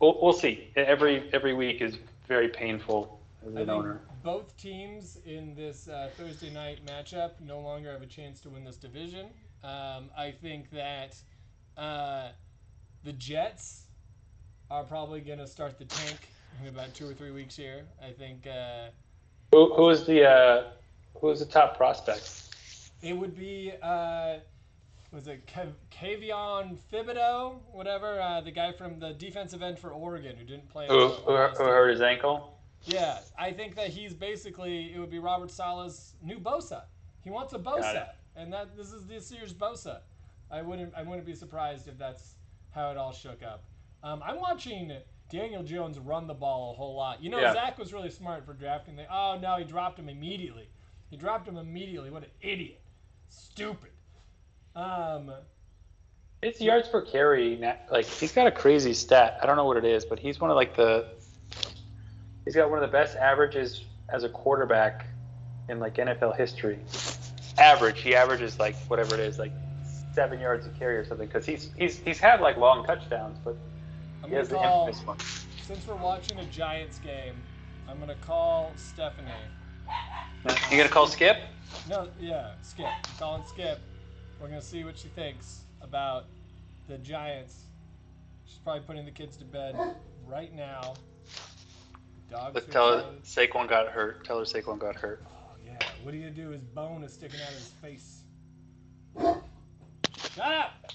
We'll, 0.00 0.18
we'll 0.22 0.32
see. 0.34 0.68
Every 0.76 1.28
every 1.32 1.54
week 1.54 1.80
is 1.80 1.96
very 2.28 2.48
painful 2.48 3.18
as 3.46 3.54
an 3.56 3.68
owner. 3.70 4.00
both 4.22 4.54
teams 4.56 5.18
in 5.24 5.54
this 5.54 5.88
uh, 5.88 6.10
Thursday 6.16 6.50
night 6.50 6.78
matchup 6.86 7.32
no 7.40 7.58
longer 7.60 7.90
have 7.90 8.02
a 8.02 8.06
chance 8.06 8.38
to 8.42 8.50
win 8.50 8.64
this 8.64 8.76
division. 8.76 9.26
Um, 9.64 10.10
I 10.16 10.30
think 10.30 10.70
that 10.70 11.16
uh, 11.76 12.28
the 13.02 13.12
Jets 13.14 13.86
are 14.70 14.84
probably 14.84 15.20
going 15.20 15.38
to 15.38 15.46
start 15.46 15.78
the 15.78 15.86
tank 15.86 16.18
in 16.62 16.68
about 16.68 16.94
two 16.94 17.08
or 17.08 17.14
three 17.14 17.30
weeks 17.30 17.56
here. 17.56 17.82
I 18.06 18.10
think 18.12 18.46
uh, 18.46 18.88
Who 19.52 19.74
who 19.74 19.88
is 19.88 20.04
the 20.04 20.28
uh, 20.28 20.64
who 21.18 21.30
is 21.30 21.38
the 21.40 21.46
top 21.46 21.78
prospect? 21.78 22.49
It 23.02 23.14
would 23.16 23.36
be. 23.36 23.72
Uh, 23.82 24.36
was 25.12 25.26
it 25.26 25.46
Kev- 25.46 25.74
Kayvon 25.90 26.78
Thibodeaux, 26.92 27.56
whatever, 27.72 28.20
uh, 28.20 28.40
the 28.40 28.52
guy 28.52 28.70
from 28.72 29.00
the 29.00 29.12
defensive 29.14 29.60
end 29.62 29.78
for 29.78 29.90
Oregon 29.90 30.36
who 30.36 30.44
didn't 30.44 30.68
play? 30.68 30.86
Who 30.88 31.08
who, 31.08 31.32
who 31.36 31.64
hurt 31.64 31.90
his 31.90 32.00
ankle? 32.00 32.56
Yeah, 32.84 33.18
I 33.38 33.52
think 33.52 33.74
that 33.76 33.88
he's 33.88 34.14
basically 34.14 34.92
it 34.94 34.98
would 34.98 35.10
be 35.10 35.18
Robert 35.18 35.50
Saleh's 35.50 36.14
new 36.22 36.38
Bosa. 36.38 36.82
He 37.22 37.30
wants 37.30 37.52
a 37.52 37.58
Bosa, 37.58 38.08
and 38.36 38.52
that 38.52 38.76
this 38.76 38.92
is 38.92 39.04
this 39.06 39.30
year's 39.30 39.52
Bosa. 39.52 40.00
I 40.50 40.62
wouldn't 40.62 40.94
I 40.94 41.02
wouldn't 41.02 41.26
be 41.26 41.34
surprised 41.34 41.88
if 41.88 41.98
that's 41.98 42.36
how 42.70 42.90
it 42.90 42.96
all 42.96 43.12
shook 43.12 43.42
up. 43.42 43.64
Um, 44.02 44.22
I'm 44.24 44.40
watching 44.40 44.92
Daniel 45.28 45.62
Jones 45.62 45.98
run 45.98 46.26
the 46.26 46.34
ball 46.34 46.72
a 46.72 46.74
whole 46.76 46.94
lot. 46.94 47.22
You 47.22 47.30
know, 47.30 47.38
Yeah. 47.40 47.52
Zach 47.52 47.78
was 47.78 47.92
really 47.92 48.10
smart 48.10 48.46
for 48.46 48.52
drafting. 48.54 48.96
The, 48.96 49.12
oh 49.12 49.38
no, 49.40 49.56
he 49.56 49.64
dropped 49.64 49.98
him 49.98 50.08
immediately. 50.08 50.68
He 51.10 51.16
dropped 51.16 51.46
him 51.48 51.56
immediately. 51.56 52.10
What 52.10 52.22
an 52.22 52.30
idiot! 52.40 52.79
Stupid. 53.30 53.90
Um, 54.76 55.32
His 56.42 56.60
yards 56.60 56.88
per 56.88 57.02
carry, 57.02 57.60
like 57.90 58.06
he's 58.06 58.32
got 58.32 58.46
a 58.46 58.50
crazy 58.50 58.94
stat. 58.94 59.38
I 59.42 59.46
don't 59.46 59.56
know 59.56 59.64
what 59.64 59.76
it 59.76 59.84
is, 59.84 60.04
but 60.04 60.18
he's 60.18 60.40
one 60.40 60.50
of 60.50 60.56
like 60.56 60.76
the. 60.76 61.06
He's 62.44 62.54
got 62.54 62.70
one 62.70 62.82
of 62.82 62.88
the 62.88 62.92
best 62.92 63.16
averages 63.16 63.84
as 64.08 64.24
a 64.24 64.28
quarterback 64.28 65.06
in 65.68 65.78
like 65.78 65.94
NFL 65.94 66.36
history. 66.36 66.78
Average, 67.58 68.00
he 68.00 68.14
averages 68.14 68.58
like 68.58 68.76
whatever 68.88 69.14
it 69.14 69.20
is, 69.20 69.38
like 69.38 69.52
seven 70.14 70.40
yards 70.40 70.66
a 70.66 70.70
carry 70.70 70.96
or 70.96 71.04
something. 71.04 71.26
Because 71.26 71.46
he's 71.46 71.70
he's 71.76 71.98
he's 71.98 72.18
had 72.18 72.40
like 72.40 72.56
long 72.56 72.84
touchdowns, 72.84 73.38
but 73.44 73.56
I'm 74.22 74.30
he 74.30 74.36
has 74.36 74.48
the 74.48 74.56
infamous 74.56 75.06
one. 75.06 75.18
since 75.62 75.86
we're 75.86 75.94
watching 75.96 76.38
a 76.38 76.44
Giants 76.46 76.98
game. 76.98 77.34
I'm 77.88 77.98
gonna 77.98 78.14
call 78.16 78.72
Stephanie. 78.76 79.28
You 80.70 80.76
gonna 80.76 80.88
call 80.88 81.06
Skip? 81.06 81.38
No, 81.88 82.08
yeah, 82.20 82.52
Skip. 82.62 82.86
I'm 82.86 83.18
calling 83.18 83.42
Skip. 83.46 83.80
We're 84.40 84.48
gonna 84.48 84.62
see 84.62 84.84
what 84.84 84.98
she 84.98 85.08
thinks 85.08 85.62
about 85.80 86.26
the 86.88 86.98
Giants. 86.98 87.64
She's 88.46 88.58
probably 88.58 88.82
putting 88.82 89.04
the 89.04 89.10
kids 89.10 89.36
to 89.38 89.44
bed 89.44 89.76
right 90.26 90.54
now. 90.54 90.94
Dogs. 92.30 92.54
Let's 92.54 92.66
tell 92.68 92.96
her 92.96 93.02
closed. 93.02 93.24
Saquon 93.24 93.68
got 93.68 93.88
hurt. 93.88 94.24
Tell 94.24 94.38
her 94.38 94.44
Saquon 94.44 94.78
got 94.78 94.96
hurt. 94.96 95.24
Oh 95.28 95.56
yeah. 95.64 95.78
What 96.02 96.14
are 96.14 96.16
you 96.16 96.24
gonna 96.24 96.34
do? 96.34 96.50
His 96.50 96.62
bone 96.62 97.02
is 97.02 97.12
sticking 97.12 97.40
out 97.40 97.48
of 97.48 97.54
his 97.54 97.72
face. 97.82 98.22
Shut 100.34 100.52
up. 100.52 100.92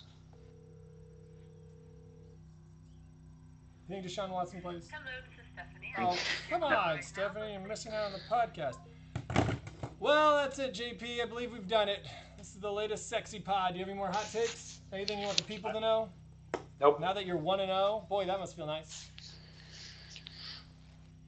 You 3.88 3.96
think 3.96 4.06
Deshaun 4.06 4.32
Watson 4.32 4.62
plays? 4.62 4.90
Hello, 4.92 5.12
this 5.30 5.38
is 5.38 5.46
Stephanie. 5.54 5.94
Oh, 6.00 6.18
come 6.50 6.64
on, 6.64 7.02
Stephanie. 7.04 7.54
You're 7.54 7.68
missing 7.68 7.92
out 7.94 8.06
on 8.06 8.14
the 8.14 8.20
podcast. 8.30 8.78
Well, 10.06 10.36
that's 10.36 10.60
it, 10.60 10.76
JP. 10.76 11.24
I 11.24 11.26
believe 11.26 11.52
we've 11.52 11.68
done 11.68 11.90
it. 11.90 12.06
This 12.38 12.50
is 12.50 12.60
the 12.60 12.72
latest 12.72 13.10
sexy 13.10 13.40
pod. 13.40 13.72
Do 13.74 13.80
you 13.80 13.86
have 13.86 13.90
any 13.90 13.98
more 13.98 14.06
hot 14.06 14.32
takes? 14.32 14.82
Anything 14.94 15.18
you 15.18 15.26
want 15.26 15.38
the 15.38 15.44
people 15.46 15.74
to 15.74 15.80
know? 15.80 16.10
Nope. 16.80 17.00
Now 17.00 17.12
that 17.12 17.26
you're 17.26 17.38
1 17.38 17.60
and 17.60 17.70
0, 17.70 18.06
boy, 18.08 18.28
that 18.28 18.40
must 18.40 18.56
feel 18.56 18.68
nice. 18.68 19.08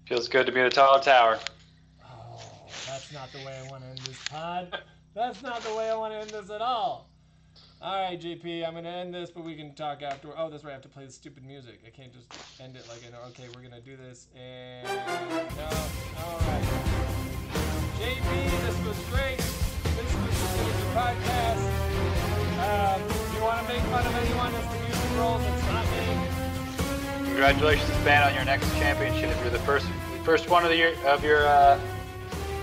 Feels 0.06 0.28
good 0.28 0.46
to 0.46 0.52
be 0.52 0.60
in 0.60 0.66
the 0.66 0.70
tall 0.70 1.00
tower. 1.00 1.40
Oh, 2.06 2.40
that's 2.88 3.12
not 3.12 3.32
the 3.32 3.40
way 3.40 3.60
I 3.66 3.68
want 3.68 3.82
to 3.82 3.90
end 3.90 3.98
this 3.98 4.20
pod. 4.30 4.80
That's 5.16 5.42
not 5.42 5.62
the 5.62 5.74
way 5.74 5.90
I 5.90 5.96
want 5.96 6.14
to 6.14 6.20
end 6.20 6.30
this 6.30 6.52
at 6.52 6.62
all. 6.62 7.10
All 7.82 8.00
right, 8.00 8.22
JP, 8.22 8.64
I'm 8.64 8.74
going 8.74 8.84
to 8.84 8.92
end 8.92 9.12
this, 9.12 9.32
but 9.32 9.44
we 9.44 9.56
can 9.56 9.74
talk 9.74 10.04
after. 10.04 10.28
Oh, 10.38 10.52
that's 10.52 10.64
right. 10.64 10.70
I 10.70 10.74
have 10.74 10.84
to 10.84 10.88
play 10.88 11.08
the 11.08 11.12
stupid 11.12 11.44
music. 11.44 11.80
I 11.84 11.90
can't 11.90 12.14
just 12.14 12.62
end 12.62 12.76
it 12.76 12.88
like 12.88 13.00
I 13.08 13.10
know. 13.10 13.24
Okay, 13.30 13.48
we're 13.56 13.68
going 13.68 13.74
to 13.74 13.82
do 13.82 13.98
this. 13.98 14.28
And. 14.36 14.86
No. 14.86 15.68
All 16.24 16.40
right. 16.42 16.97
JP, 18.00 18.30
this 18.62 18.78
was 18.86 18.98
great. 19.10 19.38
This 19.38 20.14
was 20.14 20.30
the 20.30 20.48
Stupid 20.54 20.88
Podcast. 20.94 21.64
Um, 22.62 23.02
if 23.02 23.36
you 23.36 23.42
want 23.42 23.66
to 23.68 23.74
make 23.74 23.82
fun 23.84 24.06
of 24.06 24.16
anyone 24.16 24.54
as 24.54 24.66
the 24.72 24.80
music 24.86 25.18
rolls, 25.18 25.42
it's 25.44 25.66
not 25.68 25.86
me. 25.92 27.26
Congratulations, 27.30 27.90
Ben, 28.04 28.22
on 28.24 28.34
your 28.36 28.46
next 28.46 28.70
championship. 28.78 29.30
If 29.32 29.42
You're 29.42 29.50
the 29.50 29.60
first 29.60 29.88
first 30.24 30.50
one 30.50 30.64
of 30.64 30.70
the 30.70 30.76
year 30.78 30.94
of 31.06 31.24
your 31.24 31.48
uh, 31.48 31.80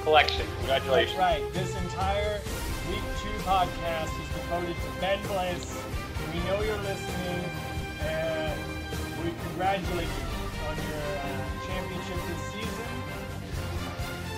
collection. 0.03 0.47
That's 0.67 0.85
Congratulations. 0.85 1.19
right. 1.19 1.53
This 1.53 1.75
entire 1.83 2.41
week 2.91 3.03
two 3.23 3.31
podcast 3.43 4.11
is 4.21 4.29
devoted 4.37 4.77
to 4.77 5.01
Ben 5.01 5.19
Bliss. 5.27 5.83
We 6.33 6.41
know 6.45 6.61
you're 6.63 6.79
listening, 6.79 7.45
and 8.03 8.61
we 9.25 9.33
congratulate 9.49 10.07
you 10.07 10.34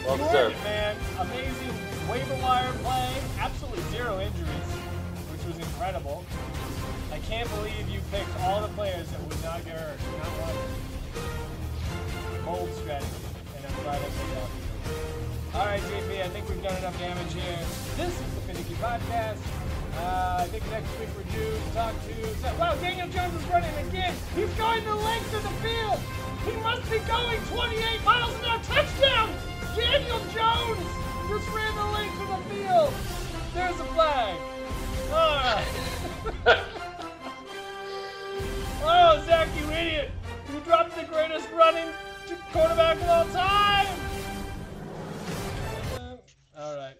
Well 0.06 0.18
deserved. 0.18 0.54
man. 0.62 0.94
Amazing 1.18 1.74
waiver 2.08 2.38
wire 2.40 2.72
play. 2.84 3.10
Absolutely 3.40 3.82
zero 3.90 4.20
injuries, 4.20 4.70
which 5.34 5.42
was 5.44 5.58
incredible. 5.58 6.24
I 7.12 7.18
can't 7.26 7.50
believe 7.50 7.88
you 7.90 7.98
picked 8.12 8.30
all 8.46 8.60
the 8.62 8.70
players 8.78 9.10
that 9.10 9.20
would 9.20 9.42
not 9.42 9.64
get 9.64 9.74
hurt. 9.74 9.98
Not 9.98 10.30
one. 10.46 10.54
Bold 12.46 12.70
strategy, 12.78 13.10
and 13.58 13.66
I'm 13.66 13.82
glad 13.82 13.98
I 13.98 14.06
off. 14.06 14.52
All 15.56 15.66
right, 15.66 15.80
JP, 15.80 16.22
I 16.22 16.28
think 16.28 16.48
we've 16.50 16.62
done 16.62 16.76
enough 16.78 16.96
damage 17.00 17.32
here. 17.34 17.58
This 17.96 18.14
is 18.14 18.30
the 18.38 18.42
Finicky 18.46 18.74
Podcast. 18.78 19.42
Uh, 19.98 20.44
I 20.44 20.46
think 20.54 20.62
next 20.70 20.86
week 21.00 21.08
we're 21.16 21.26
due 21.34 21.50
to 21.50 21.70
talk 21.74 21.94
to. 22.06 22.14
Wow, 22.60 22.76
Daniel 22.76 23.08
Jones 23.08 23.34
is 23.34 23.42
running 23.50 23.74
again. 23.88 24.14
He's 24.36 24.54
going 24.54 24.84
the 24.84 24.94
length 24.94 25.34
of 25.34 25.42
the 25.42 25.56
field. 25.66 25.98
He 26.46 26.54
must 26.62 26.86
be 26.90 26.98
going 27.10 27.40
28 27.50 28.04
miles 28.04 28.38
an 28.38 28.44
hour. 28.44 28.62
Touchdown! 28.62 29.45
Daniel 29.76 30.18
Jones 30.32 30.80
just 31.28 31.48
ran 31.54 31.74
the 31.76 31.84
length 31.92 32.20
of 32.22 32.28
the 32.28 32.54
field. 32.54 32.94
There's 33.52 33.78
a 33.78 33.84
flag. 33.92 34.36
All 35.10 35.14
ah. 35.14 35.64
right. 36.46 36.58
oh, 38.82 39.22
Zach, 39.26 39.48
you 39.60 39.70
idiot! 39.70 40.10
You 40.50 40.60
dropped 40.60 40.96
the 40.96 41.04
greatest 41.04 41.50
running 41.52 41.92
quarterback 42.52 42.96
of 43.02 43.08
all 43.08 43.24
time. 43.26 43.86
Uh, 45.94 46.16
all 46.58 46.76
right. 46.76 46.96